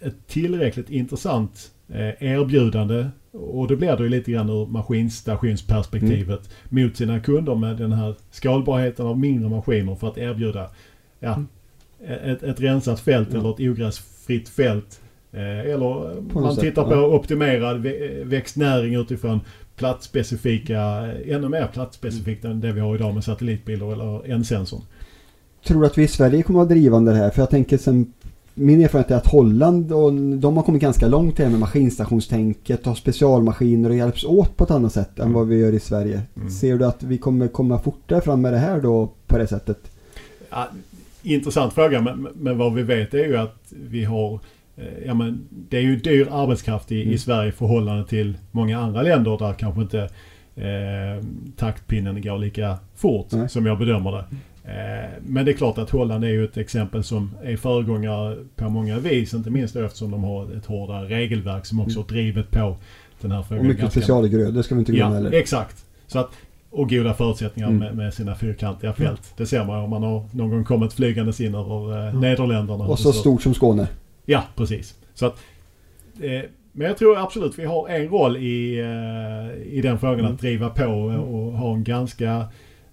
[0.00, 6.96] ett tillräckligt intressant eh, erbjudande och det blir det ju lite grann ur maskinstationsperspektivet mot
[6.96, 10.70] sina kunder med den här skalbarheten av mindre maskiner för att erbjuda
[11.20, 11.48] ja, Mm.
[12.30, 13.38] ett, ett rensat fält Ja.
[13.38, 15.00] eller ett ogräsfritt fält.
[15.32, 16.88] Eh, eller På man sätt, tittar ja.
[16.88, 19.40] på optimerad vä- växtnäring utifrån
[19.76, 20.80] platsspecifika,
[21.26, 24.80] ännu mer platsspecifikt än det vi har idag med satellitbilder eller en-sensorn.
[25.66, 27.30] Tror du att vi i Sverige kommer att vara drivande här?
[27.30, 28.12] För jag tänker sen
[28.54, 32.94] min erfarenhet är att Holland och de har kommit ganska långt här med maskinstationstänket, har
[32.94, 35.34] specialmaskiner och hjälps åt på ett annat sätt än Mm.
[35.34, 36.22] vad vi gör i Sverige.
[36.36, 36.50] Mm.
[36.50, 39.78] Ser du att vi kommer komma fortare fram med det här då på det sättet?
[40.50, 40.68] Ja,
[41.22, 44.34] intressant fråga, men, men vad vi vet är ju att vi har
[44.76, 47.14] eh, Ja, men det är ju dyr arbetskraft i, Mm.
[47.14, 50.00] i Sverige i förhållande till många andra länder där kanske inte
[50.56, 51.24] eh,
[51.56, 53.48] taktpinnen går lika fort Nej.
[53.48, 54.24] som jag bedömer det.
[54.70, 58.68] Eh, men det är klart att Holland är ju ett exempel som är föregångare på
[58.68, 59.34] många vis.
[59.34, 62.02] Inte minst eftersom de har ett hårdare regelverk som också Mm.
[62.02, 62.76] har drivit på
[63.20, 63.60] den här frågan.
[63.60, 65.32] Och mycket ganska- specialgrödor ska vi inte glömma Ja, heller.
[65.38, 65.84] exakt.
[66.06, 66.30] Så att,
[66.70, 67.78] och goda förutsättningar Mm.
[67.80, 69.32] med, med sina fyrkantiga fält.
[69.36, 72.84] Det ser man om man har någon gång kommit flygandes in över eh, Nederländerna.
[72.84, 73.88] Och så stort som Skåne.
[74.24, 74.94] Ja, precis.
[75.14, 75.36] Så att,
[76.20, 80.32] eh, men jag tror absolut vi har en roll i, eh, i den frågan Mm.
[80.32, 82.44] att driva på och, och ha en ganska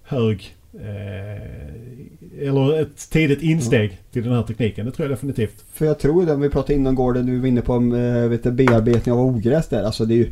[0.02, 4.86] hög eh, eller ett tidigt insteg till den här tekniken.
[4.86, 5.64] Det tror jag definitivt.
[5.72, 8.42] För jag tror det, om vi pratade innan gården, du var inne på äh, vet
[8.42, 9.82] du, bearbetning av ogräs där.
[9.82, 10.30] Alltså det är ju,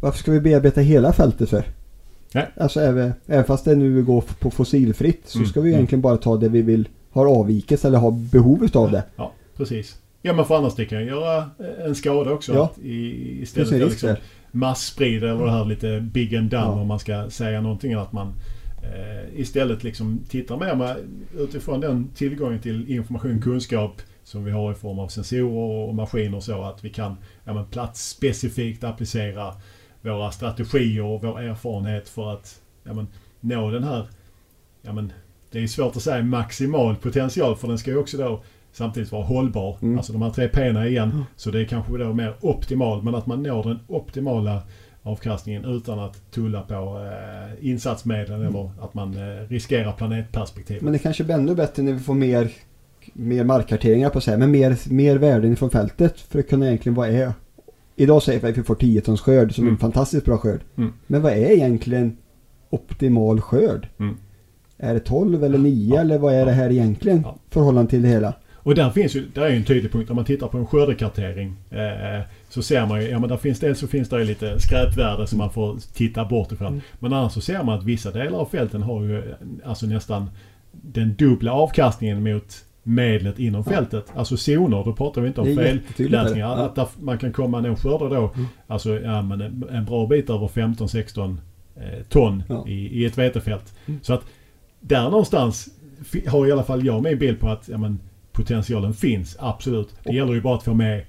[0.00, 1.64] varför ska vi bearbeta hela fältet för?
[2.34, 2.46] Nej.
[2.56, 5.78] Alltså även, även fast det nu går på fossilfritt så Mm, ska vi mm.
[5.78, 9.02] egentligen bara ta det vi vill har avvikelse eller har behov utav det.
[9.16, 9.96] Ja, precis.
[10.22, 12.54] Ja men för annars det kan göra eh, en skada också.
[12.54, 12.70] Ja.
[12.82, 14.14] I, istället för liksom
[14.50, 16.80] massprida eller det här lite big and done Ja.
[16.80, 17.94] om man ska säga någonting.
[17.94, 18.32] Att man
[18.92, 20.96] eh, istället liksom tittar mer med,
[21.38, 26.40] utifrån den tillgången till information, kunskap som vi har i form av sensorer och maskiner
[26.40, 29.54] så att vi kan ja, men platsspecifikt applicera
[30.02, 33.06] våra strategier och vår erfarenhet för att ja, men,
[33.40, 34.08] nå den här,
[34.82, 35.12] ja, men,
[35.50, 38.42] det är svårt att säga maximal potential för den ska ju också då
[38.72, 39.78] samtidigt vara hållbar.
[39.82, 39.98] Mm.
[39.98, 41.10] Alltså de här tre P'na igen.
[41.10, 41.24] Mm.
[41.36, 44.62] Så det är kanske då mer optimal men att man når den optimala
[45.06, 48.54] avkastningen utan att tulla på eh, insatsmedlen Mm.
[48.54, 50.82] eller att man eh, riskerar planetperspektivet.
[50.82, 52.50] Men det kanske blir ännu bättre när vi får mer,
[53.12, 57.08] mer markkarteringar på sig, men mer, mer värden från fältet för att kunna egentligen vad
[57.08, 57.32] är
[57.96, 59.74] Idag säger vi att vi får 10 tons skörd som är Mm.
[59.74, 60.60] en fantastiskt bra skörd.
[60.76, 60.92] Mm.
[61.06, 62.16] Men vad är egentligen
[62.70, 63.88] optimal skörd?
[63.98, 64.16] Mm.
[64.78, 66.00] Är det 12 eller 9 Ja.
[66.00, 67.20] eller vad är det här egentligen?
[67.24, 67.36] Ja.
[67.50, 68.34] Förhållande till det hela.
[68.64, 70.10] Och där finns ju, där är ju en tydlig punkt.
[70.10, 73.60] Om man tittar på en skördekartering eh, så ser man ju, ja men där finns
[73.60, 76.68] dels så finns det lite skräpvärde som man får titta bort ifrån.
[76.68, 76.80] Mm.
[76.98, 79.24] Men annars så ser man att vissa delar av fälten har ju eh,
[79.64, 80.30] alltså nästan
[80.72, 83.72] den dubbla avkastningen mot medlet inom Ja.
[83.72, 84.06] fältet.
[84.16, 86.14] Alltså zoner, då pratar vi inte om Det är fel jättetydligt.
[86.14, 86.22] är det.
[86.24, 86.48] läsningar.
[86.48, 86.64] Ja.
[86.64, 88.46] Att där, man kan komma nå skördar då, Mm.
[88.66, 91.36] alltså ja, men en, en bra bit över 15-16
[91.76, 92.64] eh, ton Ja.
[92.68, 93.74] i, i ett vetefält.
[93.86, 94.00] Mm.
[94.02, 94.22] Så att
[94.80, 95.68] där någonstans
[96.28, 97.98] har i alla fall jag min bild på att ja, men,
[98.34, 99.88] potentialen finns, absolut.
[100.02, 101.04] Det Och- gäller ju bara att få med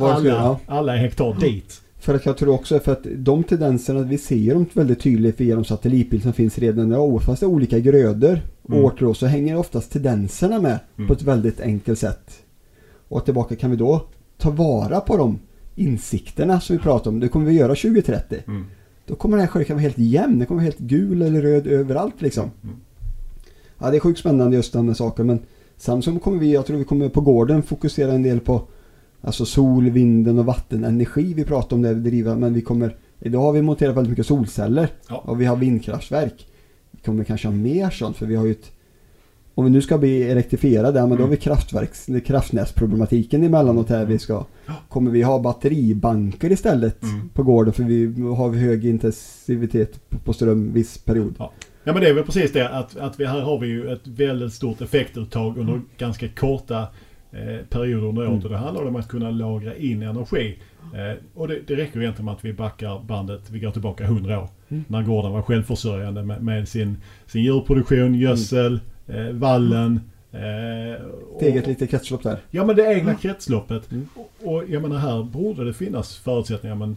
[0.00, 1.80] alla, alla hektar dit.
[2.00, 5.54] För att jag tror också för att de tendenserna, vi ser dem väldigt tydligt via
[5.54, 7.22] de satellitbilder som finns redan idag.
[7.22, 8.90] Fast det är olika grödor och Mm.
[8.98, 11.06] då, så hänger oftast tendenserna med Mm.
[11.08, 12.38] på ett väldigt enkelt sätt.
[13.08, 14.04] Och tillbaka kan vi då
[14.38, 15.38] ta vara på de
[15.74, 17.20] insikterna som vi pratar om.
[17.20, 18.38] Det kommer vi göra 2030.
[18.46, 18.64] Mm.
[19.06, 20.38] Då kommer den här skörden vara helt jämn.
[20.38, 22.50] Den kommer vara helt gul eller röd överallt liksom.
[22.62, 22.76] Mm.
[23.78, 25.26] Ja, det är sjukt spännande just den här saken.
[25.26, 25.38] Men
[25.78, 28.62] Samsung kommer vi, jag tror vi kommer på gården fokusera en del på
[29.20, 31.34] alltså sol, vinden och vattenenergi.
[31.34, 34.88] Vi pratar om det, driva, men vi kommer, idag har vi monterat väldigt mycket solceller
[35.08, 35.16] Ja.
[35.16, 36.46] och vi har vindkraftverk.
[36.90, 38.70] Vi kommer kanske ha mer sånt för vi har ju ett
[39.54, 43.88] om vi nu ska bli elektrifierade, men då har vi kraftverks, det är kraftnätsproblematiken emellanåt
[43.88, 44.44] här vi ska.
[44.88, 47.28] Kommer vi ha batteribanker istället Mm.
[47.28, 51.34] på gården för vi har hög intensivitet på- på ström viss period.
[51.38, 51.52] Ja.
[51.88, 54.06] Ja men det är väl precis det att, att vi, här har vi ju ett
[54.06, 56.86] väldigt stort effektuttag under ganska korta
[57.32, 58.30] eh, perioder under året.
[58.30, 58.42] Mm.
[58.44, 60.58] Och det handlar om att kunna lagra in energi.
[60.94, 64.40] Eh, och det, det räcker egentligen med att vi backar bandet, vi går tillbaka 100
[64.40, 64.48] år.
[64.68, 64.84] Mm.
[64.88, 66.96] När gården var självförsörjande med, med sin,
[67.26, 70.00] sin djurproduktion, gödsel, eh, vallen.
[70.32, 70.92] Eh,
[71.36, 72.38] Ett eget litet kretslopp där.
[72.50, 73.92] Ja men det egna kretsloppet.
[73.92, 74.08] Mm.
[74.14, 76.96] Och, och jag menar här borde det finnas förutsättningar men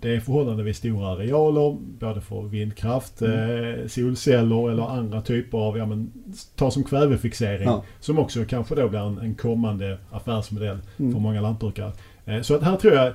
[0.00, 3.80] det är förhållandevis stora arealer både för vindkraft, Mm.
[3.80, 6.12] eh, solceller eller andra typer av, ja men
[6.56, 7.64] ta som kvävefixering.
[7.68, 7.84] Ja.
[8.00, 11.12] Som också kanske då blir en, en kommande affärsmodell Mm.
[11.12, 11.92] för många lantbrukare.
[12.24, 13.12] Eh, så att här tror jag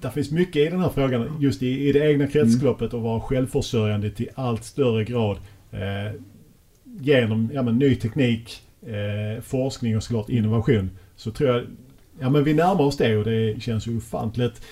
[0.00, 3.20] det finns mycket i den här frågan just i, i det egna kretsloppet och vara
[3.20, 5.36] självförsörjande till allt större grad.
[5.72, 6.20] Eh,
[7.00, 10.90] genom ja, men, ny teknik, eh, forskning och såklart innovation.
[11.16, 11.62] Så tror jag,
[12.20, 14.62] ja men vi närmar oss det och det känns ju ofantligt,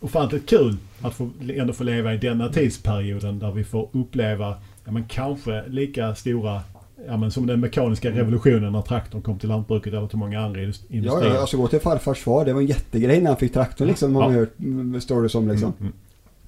[0.00, 4.92] ofantligt kul att få, ändå få leva i denna tidsperioden där vi får uppleva, ja
[4.92, 6.60] men kanske lika stora
[7.06, 10.60] Ja, men som den mekaniska revolutionen när traktorn kom till lantbruket eller till många andra
[10.60, 11.34] indust- Ja, industrier.
[11.34, 12.44] ja, alltså gå till farfars far.
[12.44, 14.12] Det var en jättegrej när han fick traktorn liksom.
[14.12, 14.38] Man Ja.
[14.38, 15.68] hört mm, stories om liksom.
[15.68, 15.92] Mm, mm,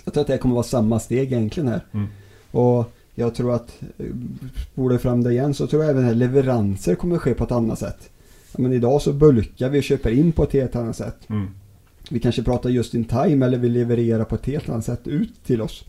[0.04, 1.80] Jag tror att det kommer vara samma steg egentligen här.
[1.92, 2.06] Mm.
[2.50, 4.06] Och jag tror att, eh,
[4.72, 7.78] spolar fram det igen, så tror jag även att leveranser kommer ske på ett annat
[7.78, 8.10] sätt.
[8.52, 11.16] Ja, men idag så bulkar vi och köper in på ett helt annat sätt.
[12.10, 12.14] Mm.
[12.14, 15.44] Vi kanske pratar just in time eller vi levererar på ett helt annat sätt ut
[15.46, 15.84] till oss.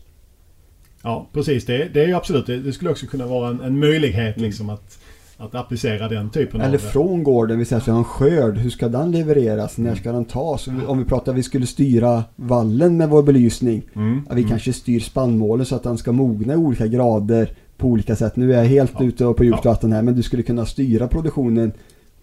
[1.02, 1.66] Ja, precis.
[1.66, 4.46] Det, det är ju absolut, det, det skulle också kunna vara en, en möjlighet Mm.
[4.46, 4.98] liksom att,
[5.36, 6.82] att applicera den typen Eller av...
[6.82, 9.78] från gården, vi säger att vi har en skörd, hur ska den levereras?
[9.78, 10.68] När ska den tas?
[10.86, 13.82] Om vi pratar att vi skulle styra vallen med vår belysning.
[13.94, 14.50] Mm, Ja, vi mm.
[14.50, 18.36] kanske styr spannmålen så att den ska mogna i olika grader på olika sätt.
[18.36, 19.04] Nu är jag helt Ja.
[19.04, 21.72] ute på djupt vatten här men du skulle kunna styra produktionen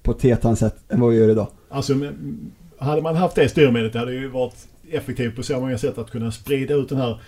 [0.01, 1.47] på ett helt annat sätt än vad vi gör idag.
[1.69, 1.93] Alltså,
[2.83, 6.11] hade man haft det styrmedlet det hade ju varit effektivt på så många sätt att
[6.11, 7.19] kunna sprida ut den här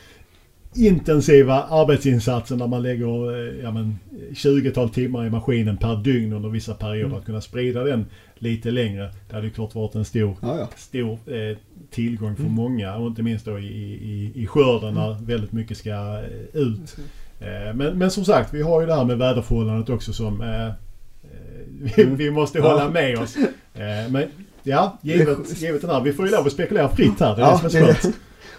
[0.75, 3.99] intensiva arbetsinsatsen där man lägger eh, ja, men,
[4.33, 7.05] 20-tal timmar i maskinen per dygn under vissa perioder.
[7.05, 7.17] Mm.
[7.17, 9.09] Att kunna sprida den lite längre.
[9.29, 10.67] Det hade ju klart varit en stor, Ja, ja.
[10.75, 11.57] stor eh,
[11.91, 12.53] tillgång för Mm.
[12.55, 16.97] många och inte minst då i, i, i skörden när väldigt mycket ska eh, ut.
[17.39, 20.65] Eh, Men, men som sagt, vi har ju det här med väderförhållandet också som eh,
[20.65, 20.71] eh,
[21.95, 22.15] vi, Mm.
[22.15, 23.37] vi måste hålla med oss.
[24.09, 24.27] Men
[24.65, 26.01] ja, givet, givet den här.
[26.01, 27.35] Vi får ju lov att spekulera fritt här.
[27.35, 28.15] Det är Ja, det som är skönt.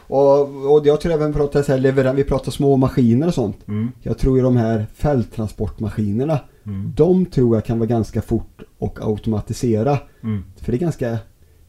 [0.08, 3.68] Och, och jag tror även pratar så här, leveran- vi pratar små maskiner och sånt.
[3.68, 8.62] Mm, Jag tror ju de här fälttransportmaskinerna, mm, de tror jag kan vara ganska fort
[8.78, 9.98] och automatisera.
[10.22, 10.44] mm.
[10.60, 11.18] För det är ganska, jag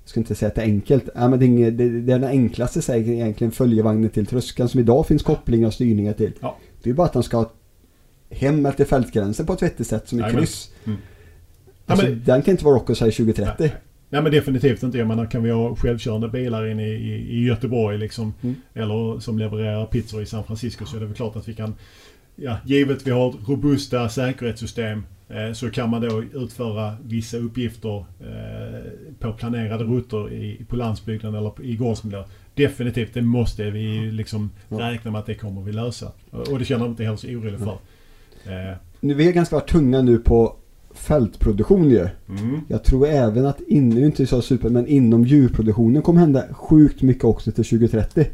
[0.05, 2.19] ska inte säga att det är enkelt, ja, men det är, inget- det, det är
[2.19, 6.31] den enklaste säkert egentligen följevagnen till tröskeln som idag finns kopplingar och styrningar till.
[6.39, 6.57] Ja.
[6.83, 7.49] Det är bara att de ska
[8.29, 10.69] hem eller till fältgränsen på ett vettigt sätt som ett kryss.
[10.85, 10.99] Mm.
[11.85, 13.53] Alltså, Den kan inte vara säger 2030.
[13.59, 13.75] Nej.
[14.09, 14.97] Nej men definitivt inte.
[14.97, 18.33] Jag menar kan vi ha självkörande bilar inne i, i, Göteborg liksom.
[18.41, 18.55] Mm.
[18.73, 21.75] Eller som levererar pizzor i San Francisco så är det väl klart att vi kan
[22.39, 28.91] Ja, givet vi har robusta säkerhetssystem eh, så kan man då utföra vissa uppgifter eh,
[29.19, 32.23] på planerade rutter i, på landsbygden eller i gårdsmiljö.
[32.53, 36.11] Definitivt, det måste vi liksom räkna med att det kommer vi lösa.
[36.29, 37.77] Och, och det känner jag inte heller så orolig för.
[38.45, 40.55] Eh, Nu, vi är ganska tunga nu på
[40.97, 42.07] fältproduktion ju.
[42.29, 47.01] mm, Jag tror även att inom, inte så super, men inom djurproduktionen kommer hända sjukt
[47.01, 48.25] mycket också till 2030.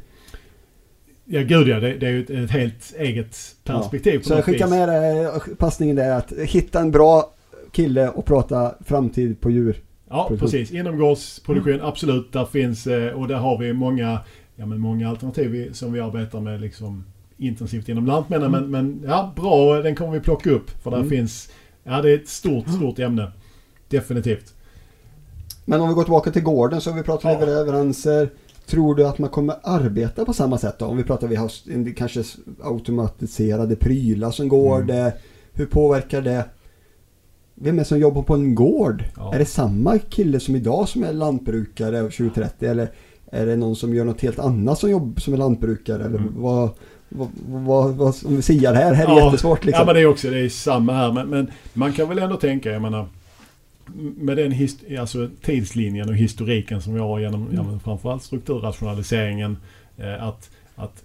[1.25, 4.43] ja gud ja, det, det är ju ett, ett helt eget perspektiv på Så jag
[4.45, 4.75] skickar vis.
[4.75, 7.33] med dig passningen där att hitta en bra
[7.71, 9.75] kille och prata framtid på djur.
[10.09, 10.71] Ja, precis.
[10.71, 12.33] Inomgårdsproduktion, absolut.
[12.33, 14.19] Där finns, eh, och där har vi många,
[14.55, 17.03] ja, men många alternativ som vi arbetar med liksom
[17.37, 18.51] intensivt inom Lantmännen.
[18.51, 20.69] Men, men ja, bra, den kommer vi plocka upp.
[20.83, 21.09] För där Mm.
[21.09, 21.49] finns,
[21.83, 23.31] ja det är ett stort, stort ämne.
[23.87, 24.53] Definitivt.
[25.65, 27.45] Men om vi går tillbaka till gården så har vi pratat Ja.
[27.45, 28.29] leveranser.
[28.65, 30.85] Tror du att man kommer arbeta på samma sätt då?
[30.85, 32.23] Om vi pratar vi har kanske
[32.63, 34.87] automatiserade prylar som går Mm.
[34.87, 35.13] det.
[35.53, 36.45] Hur påverkar det?
[37.55, 39.03] Vem är det som jobbar på en gård?
[39.17, 39.33] Ja.
[39.33, 42.91] Är det samma kille som idag som är lantbrukare 2030 eller
[43.31, 46.05] är det någon som gör något helt annat som jobb som är lantbrukare?
[46.05, 46.33] Eller Mm.
[46.37, 46.69] vad,
[47.15, 49.25] vad, vad, vad, om vi siar här, här är Ja.
[49.25, 49.79] jättesvårt liksom.
[49.81, 51.11] Ja men det är också, det är samma här.
[51.11, 53.07] Men, men man kan väl ändå tänka, jag menar.
[54.17, 54.67] med den
[54.99, 59.57] alltså tidslinjen och historiken som vi har genom ja, men framförallt strukturrationaliseringen.
[59.97, 61.03] Eh, att att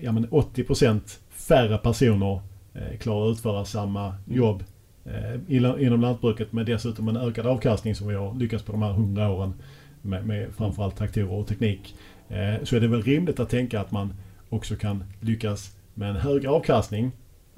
[0.00, 2.40] ja, men 80% färre personer
[2.74, 4.64] eh, klarar att utföra samma jobb
[5.04, 5.40] eh,
[5.86, 9.30] inom lantbruket med dessutom en ökad avkastning som vi har lyckats på de här 100
[9.30, 9.54] åren
[10.02, 11.94] med, med framförallt traktorer och teknik.
[12.28, 14.12] Eh, så är det väl rimligt att tänka att man
[14.54, 17.12] också kan lyckas med en högre avkastning,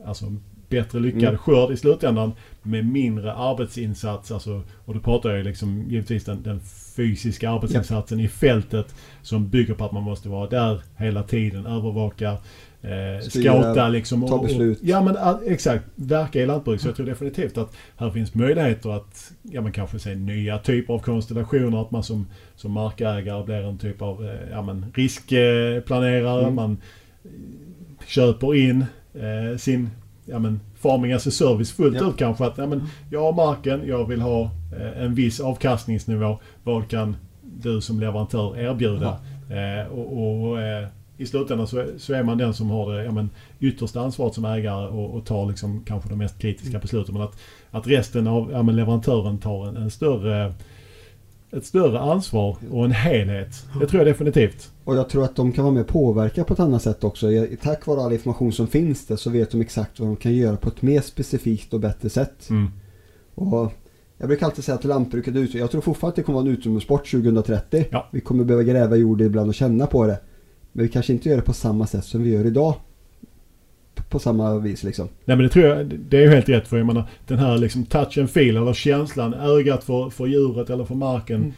[0.05, 0.33] alltså
[0.69, 1.39] bättre lyckad mm.
[1.39, 2.33] skörd i slutändan
[2.63, 4.33] med mindre arbetsinsats.
[4.33, 6.61] Alltså, och då pratar jag liksom givetvis den, den
[6.97, 8.31] fysiska arbetsinsatsen yep.
[8.31, 12.37] i fältet som bygger på att man måste vara där hela tiden, övervaka,
[12.87, 14.27] eh, scouta liksom.
[14.27, 14.81] ta beslut.
[14.81, 16.81] Och, ja men exakt, verka i lantbruk.
[16.81, 20.95] Så jag tror definitivt att här finns möjligheter att ja, men kanske se nya typer
[20.95, 21.83] av konstellationer.
[21.83, 26.43] Att man som, som markägare blir en typ av eh, ja, men riskplanerare.
[26.43, 26.55] Mm.
[26.55, 26.79] Man
[28.07, 29.91] köper in eh, sin
[30.25, 32.09] ja, men, farming as a service fullt ja.
[32.09, 32.45] ut kanske.
[32.45, 36.39] Att ja, men, jag har marken, jag vill ha eh, en viss avkastningsnivå.
[36.63, 39.19] Vad kan du som leverantör erbjuda?
[39.51, 43.13] Eh, och, och eh, i slutändan så, så, är man den som har det ja,
[43.13, 46.81] men, yttersta ansvaret som ägare och, och tar liksom kanske de mest kritiska mm.
[46.81, 47.15] besluten.
[47.15, 47.39] Men att,
[47.71, 50.55] att resten av ja, men, leverantören tar en, en större
[51.51, 53.65] ett större ansvar och en helhet.
[53.81, 54.71] Det tror jag definitivt.
[54.85, 57.27] Och jag tror att de kan vara med och påverka på ett annat sätt också.
[57.63, 60.57] Tack vare all information som finns där så vet de exakt vad de kan göra
[60.57, 62.51] på ett mer specifikt och bättre sätt.
[62.51, 62.71] Mm.
[63.35, 63.73] Och
[64.19, 67.11] jag brukar alltid säga att lantbruket jag tror fortfarande att det kommer vara en utomhussport
[67.11, 67.85] 2030.
[67.91, 68.09] Ja.
[68.13, 70.19] Vi kommer behöva gräva jord ibland och känna på det.
[70.77, 72.75] Men vi kanske inte gör det på samma sätt som vi gör idag
[74.09, 75.09] på samma vis liksom.
[75.25, 77.59] Nej men det tror jag, det är ju helt rätt för jag menar den här
[77.59, 81.37] liksom touch and feel eller känslan, ögat för, för djuret eller för marken.
[81.37, 81.53] Mm.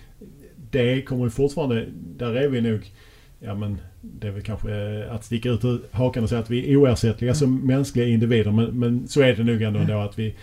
[0.70, 2.92] Det kommer ju fortfarande, där är vi nog,
[3.40, 6.76] ja men det är väl kanske att sticka ut hakan och säga att vi är
[6.76, 7.38] oersättliga mm.
[7.38, 9.90] som mänskliga individer men, men så är det nog ändå, mm.
[9.90, 10.34] ändå att vi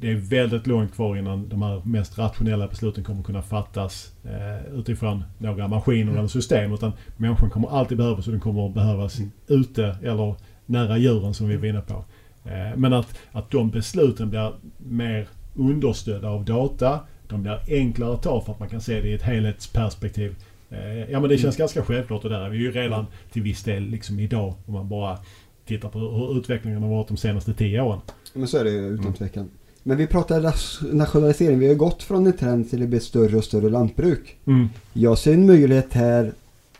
[0.00, 4.78] det är väldigt långt kvar innan de här mest rationella besluten kommer kunna fattas eh,
[4.78, 6.16] utifrån några maskiner mm.
[6.16, 6.72] eller system.
[6.72, 9.30] Utan människan kommer alltid behövas och den kommer att behövas mm.
[9.46, 10.34] ute eller
[10.66, 12.04] nära djuren som vi var inne på.
[12.44, 17.00] Eh, men att, att de besluten blir mer understödda av data.
[17.28, 20.34] De blir enklare att ta för att man kan se det i ett helhetsperspektiv.
[20.70, 21.62] Eh, ja men det känns mm.
[21.62, 24.88] ganska självklart och där är vi ju redan till viss del liksom idag om man
[24.88, 25.18] bara
[25.66, 28.00] tittar på hur utvecklingen har varit de senaste tio åren.
[28.34, 29.48] Men så är det utan mm.
[29.88, 30.54] Men vi pratar
[30.94, 31.58] nationalisering.
[31.58, 34.36] Vi har gått från en trend till att bli större och större lantbruk.
[34.46, 34.68] Mm.
[34.92, 36.32] Jag ser en möjlighet här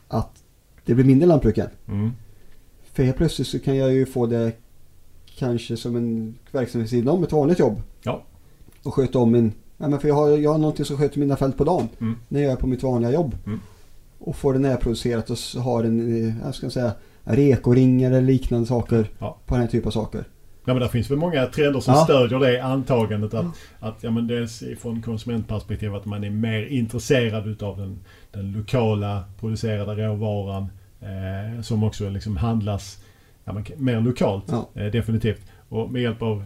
[0.09, 0.43] att
[0.85, 1.69] det blir mindre lantbruk än.
[1.89, 2.11] Mm.
[2.93, 4.53] För helt plötsligt så kan jag ju få det
[5.37, 7.83] kanske som en verksamhet sidan om ett vanligt jobb.
[8.03, 8.23] Ja.
[8.83, 9.53] Och sköta om min...
[9.79, 11.89] Ja, men för jag har, jag har någonting som sköter mina fält på dagen.
[12.01, 12.17] Mm.
[12.29, 13.37] När jag är på mitt vanliga jobb.
[13.47, 13.61] Mm.
[14.19, 16.93] Och får det närproducerat och har en, jag ska säga,
[17.25, 19.11] rekoringar eller liknande saker.
[19.19, 19.39] Ja.
[19.47, 20.25] På den här typen av saker.
[20.69, 22.05] Ja men det finns väl många trender som ja.
[22.05, 23.47] stödjer det antagandet att,
[23.81, 27.99] att ja, men dels från konsumentperspektiv att man är mer intresserad utav den,
[28.33, 30.69] den lokala producerade råvaran
[31.01, 33.03] eh, som också liksom handlas
[33.45, 34.45] ja, men, mer lokalt.
[34.49, 34.69] Ja.
[34.75, 35.41] Eh, definitivt.
[35.69, 36.45] Och med hjälp av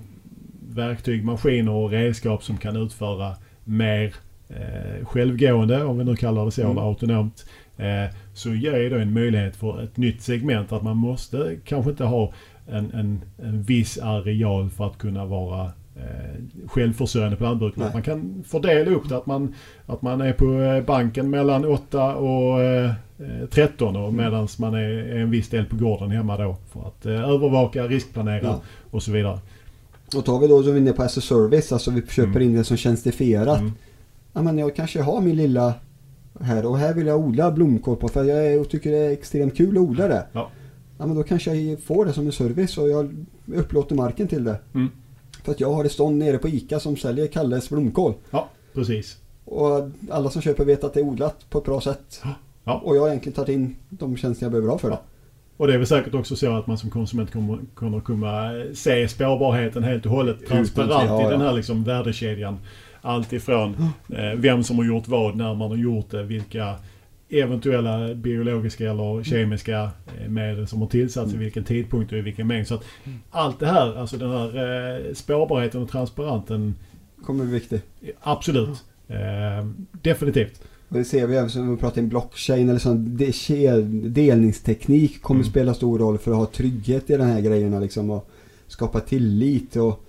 [0.69, 4.15] verktyg, maskiner och redskap som kan utföra mer
[4.49, 6.73] eh, självgående, om vi nu kallar det så, mm.
[6.73, 7.47] eller autonomt.
[7.77, 12.05] Eh, så ger det en möjlighet för ett nytt segment att man måste kanske inte
[12.05, 12.33] ha
[12.73, 17.93] en, en, en viss areal för att kunna vara eh, självförsörjande på lantbruket.
[17.93, 19.17] Man kan fördela upp det.
[19.17, 19.55] Att man,
[19.87, 22.91] att man är på eh, banken mellan 8 och eh,
[23.51, 26.57] 13 och medan man är, är, en viss del på gården hemma då.
[26.73, 28.61] För att eh, övervaka, riskplanera ja.
[28.91, 29.39] och så vidare.
[30.17, 32.43] Och tar vi då som vi är inne på as service, alltså vi köper mm.
[32.43, 33.61] in det som tjänstifierat.
[33.61, 33.73] Mm.
[34.33, 35.75] Ja men jag kanske har min lilla
[36.41, 39.11] här och här vill jag odla blomkål på för jag är, och tycker det är
[39.11, 40.27] extremt kul att odla det.
[40.33, 40.51] Ja
[41.01, 44.45] ja men då kanske jag får det som en service och jag upplåter marken till
[44.45, 44.59] det.
[44.75, 44.89] Mm.
[45.45, 48.15] För att jag har ett stånd nere på ICA som säljer Kalles blomkål.
[48.31, 49.17] Ja, precis.
[49.45, 52.23] Och alla som köper vet att det är odlat på ett bra sätt.
[52.65, 52.81] Ja.
[52.85, 54.99] Och jag har egentligen tagit in de tjänster jag behöver ha för det.
[55.57, 59.09] Och det är väl säkert också så att man som konsument kommer, kommer kunna se
[59.09, 62.59] spårbarheten helt och hållet transparent ja, i den här liksom värdekedjan.
[63.01, 63.77] Allt ifrån
[64.09, 66.75] eh, vem som har gjort vad, när man har gjort det, vilka
[67.31, 71.41] eventuella biologiska eller kemiska eh, medel som har tillsatts mm.
[71.41, 72.67] i vilken tidpunkt och i vilken mängd.
[72.67, 73.19] Så att mm.
[73.31, 74.47] allt det här, alltså den här
[75.09, 76.75] eh, spårbarheten och transparenten
[77.23, 77.81] kommer bli viktig.
[78.21, 78.85] Absolut.
[79.09, 79.67] Eh,
[80.03, 80.63] definitivt.
[80.89, 83.17] Och det ser vi även som vi pratar om blockchain eller sån
[84.15, 85.51] delningsteknik kommer mm.
[85.51, 88.31] spela stor roll för att ha trygghet i de här grejerna liksom och
[88.67, 90.05] skapa tillit och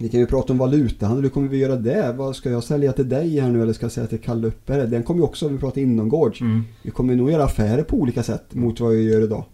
[0.00, 2.12] vi kan ju prata om valutahandel, hur kommer vi göra det?
[2.16, 4.86] Vad ska jag sälja till dig här nu eller ska jag säga till Kalle Uppe?
[4.86, 6.40] Den kommer ju också, om vi pratar inomgårds.
[6.40, 6.64] Mm.
[6.82, 9.44] Vi kommer nog göra affärer på olika sätt mot vad vi gör idag.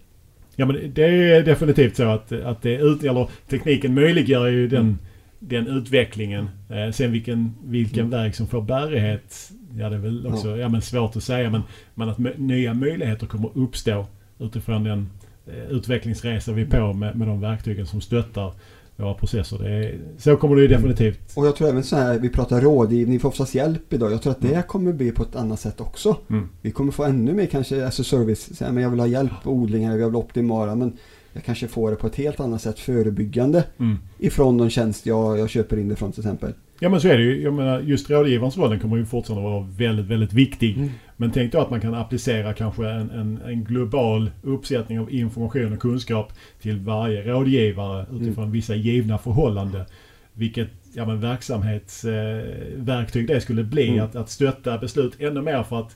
[0.55, 4.97] Ja men det är definitivt så att, att det ut, eller tekniken möjliggör ju den,
[5.39, 6.49] den utvecklingen.
[6.69, 8.19] Eh, sen vilken, vilken Mm.
[8.19, 10.69] väg som får bärighet, ja det är väl också ja.
[10.69, 11.49] men svårt att säga.
[11.49, 11.61] Men,
[11.95, 14.05] men att nya möjligheter kommer uppstå
[14.39, 15.09] utifrån den
[15.47, 18.53] eh, utvecklingsresa vi är på med, med de verktygen som stöttar
[18.97, 19.57] våra processer.
[19.57, 21.33] Det är, så kommer det ju definitivt.
[21.35, 24.11] Och jag tror även så här, vi pratar rådgivning för oftast hjälp idag.
[24.11, 26.17] Jag tror att det kommer bli på ett annat sätt också.
[26.29, 26.49] Mm.
[26.61, 28.57] Vi kommer få ännu mer kanske alltså service.
[28.57, 30.75] Så här, men jag vill ha hjälp på odlingar, jag vill optimala.
[30.75, 30.97] Men
[31.33, 33.63] jag kanske får det på ett helt annat sätt förebyggande.
[33.79, 33.97] Mm.
[34.19, 36.53] Ifrån någon tjänst jag, jag köper in ifrån till exempel.
[36.79, 37.43] Ja men så är det ju.
[37.43, 40.77] Jag menar, just rådgivarens roll den kommer ju fortfarande vara väldigt, väldigt viktig.
[40.77, 40.89] Mm.
[41.19, 45.73] Men tänk då att man kan applicera kanske en, en, en global uppsättning av information
[45.73, 49.85] och kunskap till varje rådgivare utifrån vissa givna förhållanden.
[50.33, 53.87] Vilket ja, men verksamhetsverktyg det skulle bli.
[53.87, 54.05] Mm.
[54.05, 55.95] Att, att stötta beslut ännu mer för att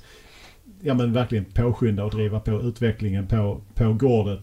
[0.81, 4.39] ja, men verkligen påskynda och driva på utvecklingen på, på gården,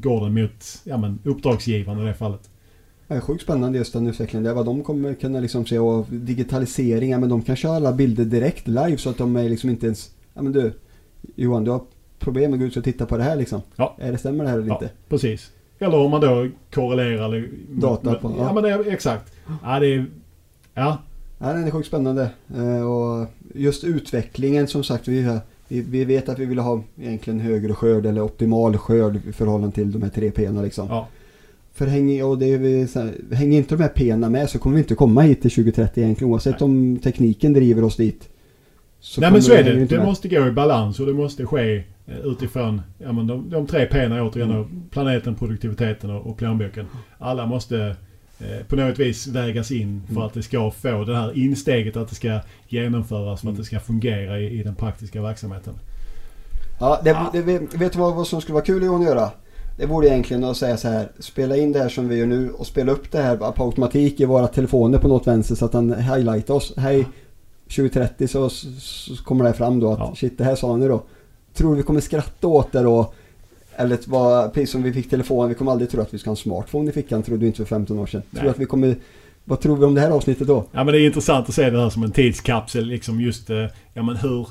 [0.00, 2.50] gården mot ja, men uppdragsgivaren i det fallet.
[3.08, 4.44] Det är sjukt spännande just den utvecklingen.
[4.44, 7.92] Det är vad de kommer kunna liksom se och digitaliseringar men de kan köra alla
[7.92, 10.72] bilder direkt live så att de är liksom inte ens Ja men du
[11.34, 11.80] Johan du har
[12.18, 13.62] problem med att gå ut och titta på det här liksom.
[13.76, 13.96] Ja.
[13.98, 14.90] Är det stämmer det här eller Ja, inte?
[15.08, 15.50] precis.
[15.78, 18.52] Eller om man då korrelerar Data på, Ja, ja.
[18.52, 19.32] men det exakt.
[19.62, 20.06] Ja, det är...
[20.74, 20.98] Ja.
[21.38, 22.30] Ja, den är sjukt spännande.
[22.56, 25.08] Eh, och just utvecklingen som sagt.
[25.08, 29.74] Vi, vi, vet att vi vill ha egentligen högre skörd eller optimal skörd i förhållande
[29.74, 30.88] till de här tre p liksom.
[30.88, 31.08] ja.
[31.74, 32.88] För hänger, och det vi
[33.32, 36.32] hänger inte de här p med så kommer vi inte komma hit till 2030 egentligen
[36.32, 36.64] oavsett Nej.
[36.64, 38.28] om tekniken driver oss dit.
[39.04, 39.84] Så Nej men så är det.
[39.84, 40.06] Det med.
[40.06, 41.76] måste gå i balans och det måste ske
[42.06, 44.50] eh, utifrån ja, men de, de tre P'na återigen.
[44.50, 44.82] Mm.
[44.90, 46.86] Planeten, produktiviteten och, och plånboken.
[47.18, 47.96] Alla måste
[48.40, 50.22] eh, på något vis vägas in för Mm.
[50.26, 52.38] att det ska få det här insteget att det ska
[52.68, 53.56] genomföras för att Mm.
[53.56, 55.74] det ska fungera i, i den praktiska verksamheten.
[56.80, 57.30] Ja, det, Ja.
[57.32, 57.42] det,
[57.78, 59.30] vet du vad, vad som skulle vara kul att göra?
[59.78, 61.08] Det vore egentligen att säga så här.
[61.18, 64.20] Spela in det här som vi gör nu och spela upp det här på automatik
[64.20, 66.72] i våra telefoner på något vänster så att han highlightar oss.
[66.76, 67.06] Hej
[67.76, 70.14] 2030 så, så kommer det fram då att Ja.
[70.16, 71.02] shit det här sa ni då.
[71.54, 73.12] Tror vi kommer skratta åt det då?
[73.76, 76.32] Eller vara, precis som vi fick telefon, vi kommer aldrig tro att vi ska ha
[76.32, 78.22] en smartphone i fickan trodde vi inte för 15 år sedan.
[78.30, 78.40] Nej.
[78.40, 78.96] Tror att vi kommer,
[79.44, 80.64] vad tror vi om det här avsnittet då?
[80.72, 82.86] Ja men det är intressant att se det här som en tidskapsel.
[82.86, 84.46] Liksom just eh, ja men hur...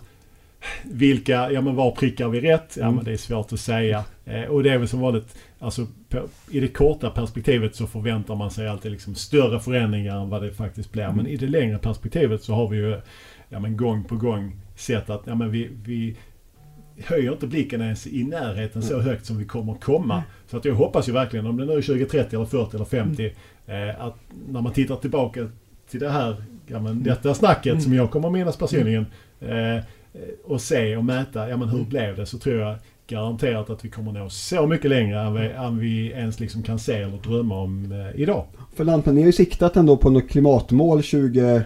[0.84, 2.74] Vilka, ja men var prickar vi rätt?
[2.80, 2.96] Ja Mm.
[2.96, 4.04] men det är svårt att säga.
[4.26, 8.36] Eh, och det är väl som vanligt, alltså på, i det korta perspektivet så förväntar
[8.36, 11.04] man sig alltid liksom större förändringar än vad det faktiskt blir.
[11.04, 11.16] Mm.
[11.18, 13.02] Men i det längre perspektivet så har vi ju
[13.50, 16.16] ja men gång på gång sett att ja men vi, vi
[17.06, 20.24] höjer inte blicken ens i närheten så högt som vi kommer komma.
[20.48, 23.26] Så att jag hoppas ju verkligen, om det nu är 2030 eller 40 eller 50,
[23.68, 24.16] eh, att
[24.50, 25.48] när man tittar tillbaka
[25.90, 27.82] till det här, ja, men detta snacket Mm.
[27.82, 29.06] som jag kommer minnas personligen
[29.40, 29.84] eh,
[30.44, 32.26] och se och mäta, ja men hur blev det?
[32.26, 32.76] Så tror jag
[33.12, 36.80] garanterat att vi kommer nå så mycket längre än vi, än vi ens liksom kan
[36.80, 38.46] se eller drömma om eh, idag.
[38.76, 41.62] För Lantmännen har ju siktat ändå på något klimatmål 20...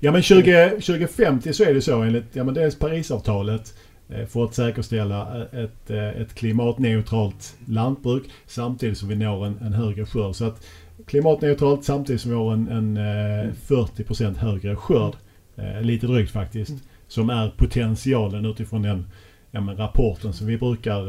[0.00, 3.74] Ja men 20, 2050 så är det så enligt ja, men dels Parisavtalet
[4.08, 9.72] eh, för att säkerställa ett, eh, ett klimatneutralt lantbruk samtidigt som vi når en, en
[9.72, 10.34] högre skörd.
[10.34, 10.66] Så att
[11.06, 15.14] klimatneutralt samtidigt som vi har en, en eh, 40% högre skörd.
[15.56, 16.72] Eh, lite drygt faktiskt.
[17.10, 19.06] Som är potentialen utifrån den
[19.50, 21.00] ja, men rapporten som vi brukar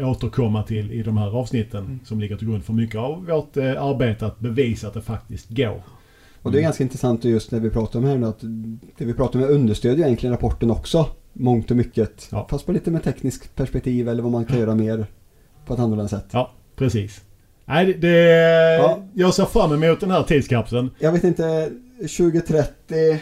[0.00, 1.84] eh, återkomma till i de här avsnitten.
[1.84, 2.00] Mm.
[2.04, 5.48] Som ligger till grund för mycket av vårt eh, arbete att bevisa att det faktiskt
[5.50, 5.82] går.
[6.42, 6.62] Och det är Mm.
[6.62, 8.40] ganska intressant just när vi pratar om här nu att
[8.98, 11.06] det vi pratar om understödjer egentligen rapporten också.
[11.32, 12.28] Mångt och mycket.
[12.32, 12.46] Ja.
[12.50, 15.06] Fast på lite mer tekniskt perspektiv eller vad man kan göra mer
[15.66, 16.26] på ett annorlunda sätt.
[16.30, 17.20] Ja, precis.
[17.64, 18.98] Nej, det, det, Ja.
[19.14, 20.90] Jag ser fram emot den här tidskapseln.
[20.98, 23.20] Jag vet inte, 2030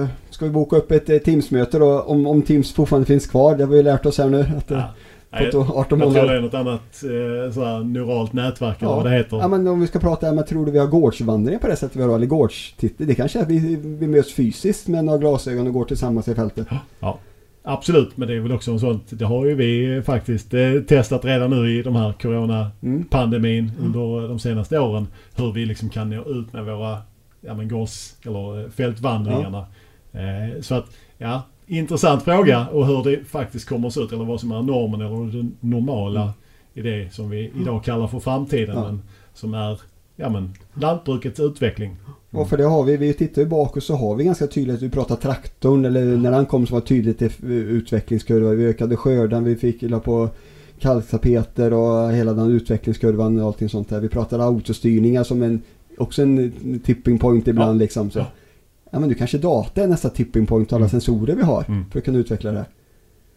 [0.00, 3.56] eh, ska vi boka upp ett eh, Teams-möte då om, om Teams fortfarande finns kvar.
[3.56, 4.40] Det har vi lärt oss här nu.
[4.58, 5.40] Att, eh, Ja.
[5.40, 8.76] Nej, på jag, ett- 18 jag tror det är något annat eh, sådär neuralt nätverk
[8.82, 8.96] eller Ja.
[8.96, 9.36] vad det heter.
[9.36, 11.76] Ja men om vi ska prata här, men tror du vi har gårdsvandring på det
[11.76, 12.14] sättet vi har?
[12.14, 13.04] Eller gårdstitter?
[13.04, 16.34] Det kanske är att vi, vi möts fysiskt med några glasögon och går tillsammans i
[16.34, 16.66] fältet.
[17.00, 17.18] Ja,
[17.62, 19.04] absolut, men det är väl också en sånt.
[19.10, 23.86] Det har ju vi faktiskt eh, testat redan nu i de här coronapandemin Mm.
[23.86, 25.06] under de senaste åren.
[25.36, 26.96] Hur vi liksom kan nå ut med våra
[27.40, 29.66] ja, men gårds eller eh, fältvandringarna.
[30.12, 30.86] Eh, så att,
[31.18, 34.62] ja, intressant fråga och hur det faktiskt kommer att se ut eller vad som är
[34.62, 36.32] normen eller det normala Mm.
[36.74, 38.76] i det som vi idag kallar för framtiden.
[38.76, 38.82] Ja.
[38.82, 39.02] Men
[39.34, 39.80] som är
[40.16, 41.96] ja, men, lantbrukets utveckling.
[42.30, 44.82] Och för det har vi, vi tittar ju bak och så har vi ganska tydligt,
[44.82, 48.50] vi pratar traktorn eller när han kom så var det tydligt i utvecklingskurva.
[48.50, 50.28] Vi ökade skörden, vi fick la på
[50.78, 54.00] kalktapeter och hela den utvecklingskurvan och allting sånt där.
[54.00, 55.62] Vi pratade autostyrningar som en,
[55.98, 57.82] också en tipping point ibland Ja.
[57.82, 58.10] liksom.
[58.10, 58.18] Så.
[58.18, 58.26] Ja.
[58.90, 60.90] Ja men du kanske data är nästa tipping point och alla Mm.
[60.90, 61.90] sensorer vi har Mm.
[61.90, 62.64] för att kunna utveckla det.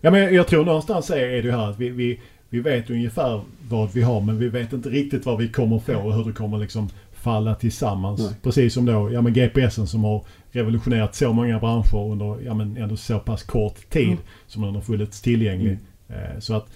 [0.01, 2.89] Ja, men jag tror någonstans är är det ju här att vi, vi, vi vet
[2.89, 6.25] ungefär vad vi har men vi vet inte riktigt vad vi kommer få och hur
[6.25, 8.21] det kommer liksom falla tillsammans.
[8.21, 8.33] Nej.
[8.43, 12.77] Precis som då ja, men GPSen som har revolutionerat så många branscher under ja, men
[12.77, 14.17] ändå så pass kort tid Mm.
[14.47, 15.77] som den har funnits tillgänglig.
[16.09, 16.67] Eh, så att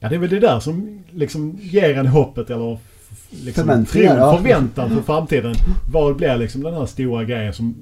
[0.00, 2.78] ja, det är väl det där som liksom ger en hoppet eller
[3.30, 4.36] liksom Förväntningar, ja.
[4.36, 5.54] förväntan för framtiden.
[5.92, 7.74] Vad blir liksom den här stora grejen som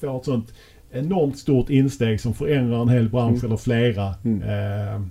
[0.00, 0.52] får ett sånt
[0.92, 3.46] enormt stort insteg som förändrar en hel bransch Mm.
[3.46, 4.14] eller flera.
[4.24, 4.42] Mm.
[4.42, 5.02] Eh,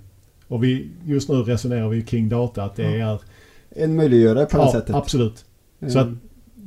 [0.48, 3.18] och vi, just nu resonerar vi kring data att det är
[3.76, 4.94] En möjliggörare på det Ja, sättet.
[4.94, 5.44] absolut.
[5.82, 6.08] Eh, Så att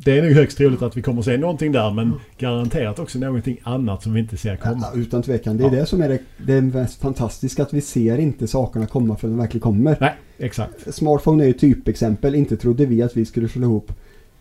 [0.06, 3.20] det är nog högst troligt att vi kommer att se någonting där men garanterat också
[3.20, 4.86] någonting annat som vi inte ser komma.
[4.93, 5.58] Ja, utan tvekan.
[5.58, 5.80] Det är Ja.
[5.80, 7.64] det som är det, det mest fantastiska.
[7.64, 9.97] Att vi ser inte sakerna komma förrän de verkligen kommer.
[10.01, 10.93] Nej, exakt.
[10.95, 12.36] Smartphone är ju typexempel.
[12.36, 13.91] Inte trodde vi att vi skulle slå ihop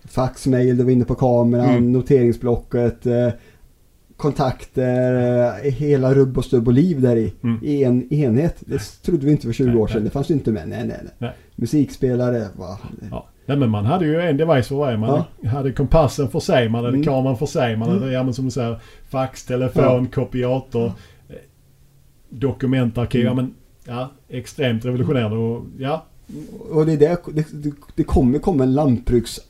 [0.04, 1.92] fax, mail, det var inne på kameran, Mm.
[1.92, 3.28] noteringsblocket, eh,
[4.16, 5.14] kontakter,
[5.64, 7.32] eh, hela rubb och stubb och liv där i.
[7.42, 7.58] Mm.
[7.62, 8.56] I en enhet.
[8.60, 9.96] Det trodde vi inte för 20 Nej, år sedan.
[9.96, 10.04] nej.
[10.04, 10.68] Det fanns ju inte med.
[10.68, 11.12] Nej, nej, nej.
[11.18, 11.32] Nej.
[11.56, 12.78] Musikspelare, va?
[13.10, 13.28] Ja.
[13.46, 14.96] Nej, men man hade ju en device för varje.
[14.96, 17.04] Man hade kompassen för sig, man hade Mm.
[17.06, 18.78] kameran för sig, man hade, ja men som du säger,
[19.10, 20.92] fax, telefon, kopiator,
[21.28, 21.34] eh,
[22.28, 23.20] dokumentarkiv.
[23.26, 23.28] Mm.
[23.36, 23.54] Ja, men,
[23.96, 26.04] ja, extremt revolutionerande och ja,
[26.70, 27.46] Och det, är det, det,
[27.96, 29.40] det, kommer komma en lantbruks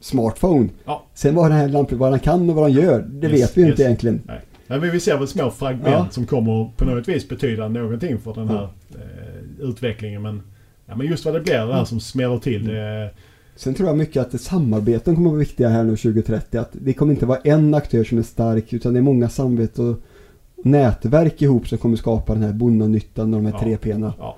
[0.00, 0.68] smartphone.
[0.84, 1.04] Ja.
[1.14, 1.68] Sen vad den här
[2.10, 3.72] den kan och vad den gör, det Yes, vet vi ju yes.
[3.72, 4.22] inte egentligen.
[4.26, 4.40] Nej,
[4.80, 6.08] men vi ser väl små fragment Ja.
[6.10, 10.22] som kommer på något vis betyda någonting för den här eh, utvecklingen.
[10.22, 10.42] Men,
[10.86, 11.86] ja, men just vad det blir det här Mm.
[11.86, 12.64] som smäller till.
[12.66, 13.10] Det,
[13.56, 16.58] Sen tror jag mycket att samarbeten kommer att vara viktiga här nu 2030.
[16.58, 19.88] Att det kommer inte vara en aktör som är stark utan det är många samarbeten
[19.88, 19.96] och
[20.66, 23.60] nätverk ihop som kommer skapa den här bondanyttan och de här Ja.
[23.60, 24.14] tre pena.
[24.18, 24.36] ja.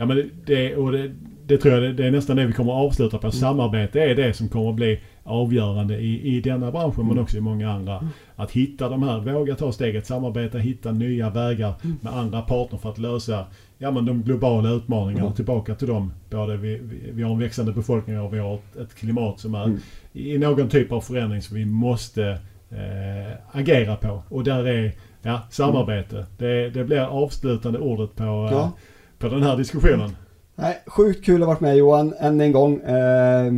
[0.00, 1.10] Ja, men det, och det,
[1.46, 3.30] det tror jag det, det är nästan det vi kommer att avsluta på.
[3.30, 7.22] Samarbete är det som kommer att bli avgörande i, i denna branschen men Mm.
[7.22, 8.08] också i många andra.
[8.36, 12.90] Att hitta de här, våga ta steget, samarbeta, hitta nya vägar med andra partner för
[12.90, 13.44] att lösa
[13.78, 15.24] ja, men de globala utmaningarna.
[15.24, 15.34] Mm.
[15.36, 16.12] Tillbaka till dem.
[16.30, 19.54] Både vi, vi, vi har en växande befolkning och vi har ett, ett klimat som
[19.54, 19.78] är Mm.
[20.12, 22.38] i någon typ av förändring som vi måste
[22.70, 24.22] eh, agera på.
[24.28, 24.92] Och där är
[25.22, 26.26] ja, samarbete.
[26.38, 28.72] Det, det blir avslutande ordet på, eh, Ja.
[29.20, 30.16] På den här diskussionen.
[30.54, 32.80] Nej, sjukt kul att ha varit med Johan än en gång.
[32.80, 33.52] Eh,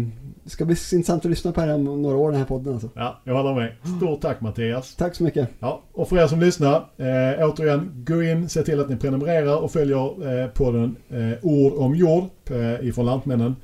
[0.45, 2.73] det ska bli intressant att lyssna på det här om några år den här podden
[2.73, 2.89] alltså.
[2.95, 3.73] Ja, jag håller med.
[3.97, 4.97] Stort tack Mattias.
[4.97, 5.49] Tack så mycket.
[5.59, 9.63] Ja, och för er som lyssnar, eh, återigen, gå in, se till att ni prenumererar
[9.63, 13.57] och följer eh, podden eh, Ord om jord eh, ifrån Lantmännen.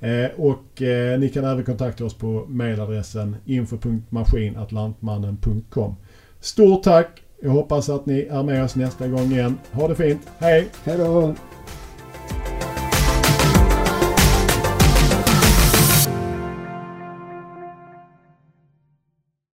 [0.00, 5.96] Eh, och eh, ni kan även kontakta oss på mailadressen info.maskin.lantmannen.com.
[6.40, 7.23] Stort tack!
[7.44, 9.58] Jag hoppas att ni är med oss nästa gång igen.
[9.72, 10.20] Ha det fint.
[10.38, 10.68] Hej!
[10.84, 11.34] Hej då!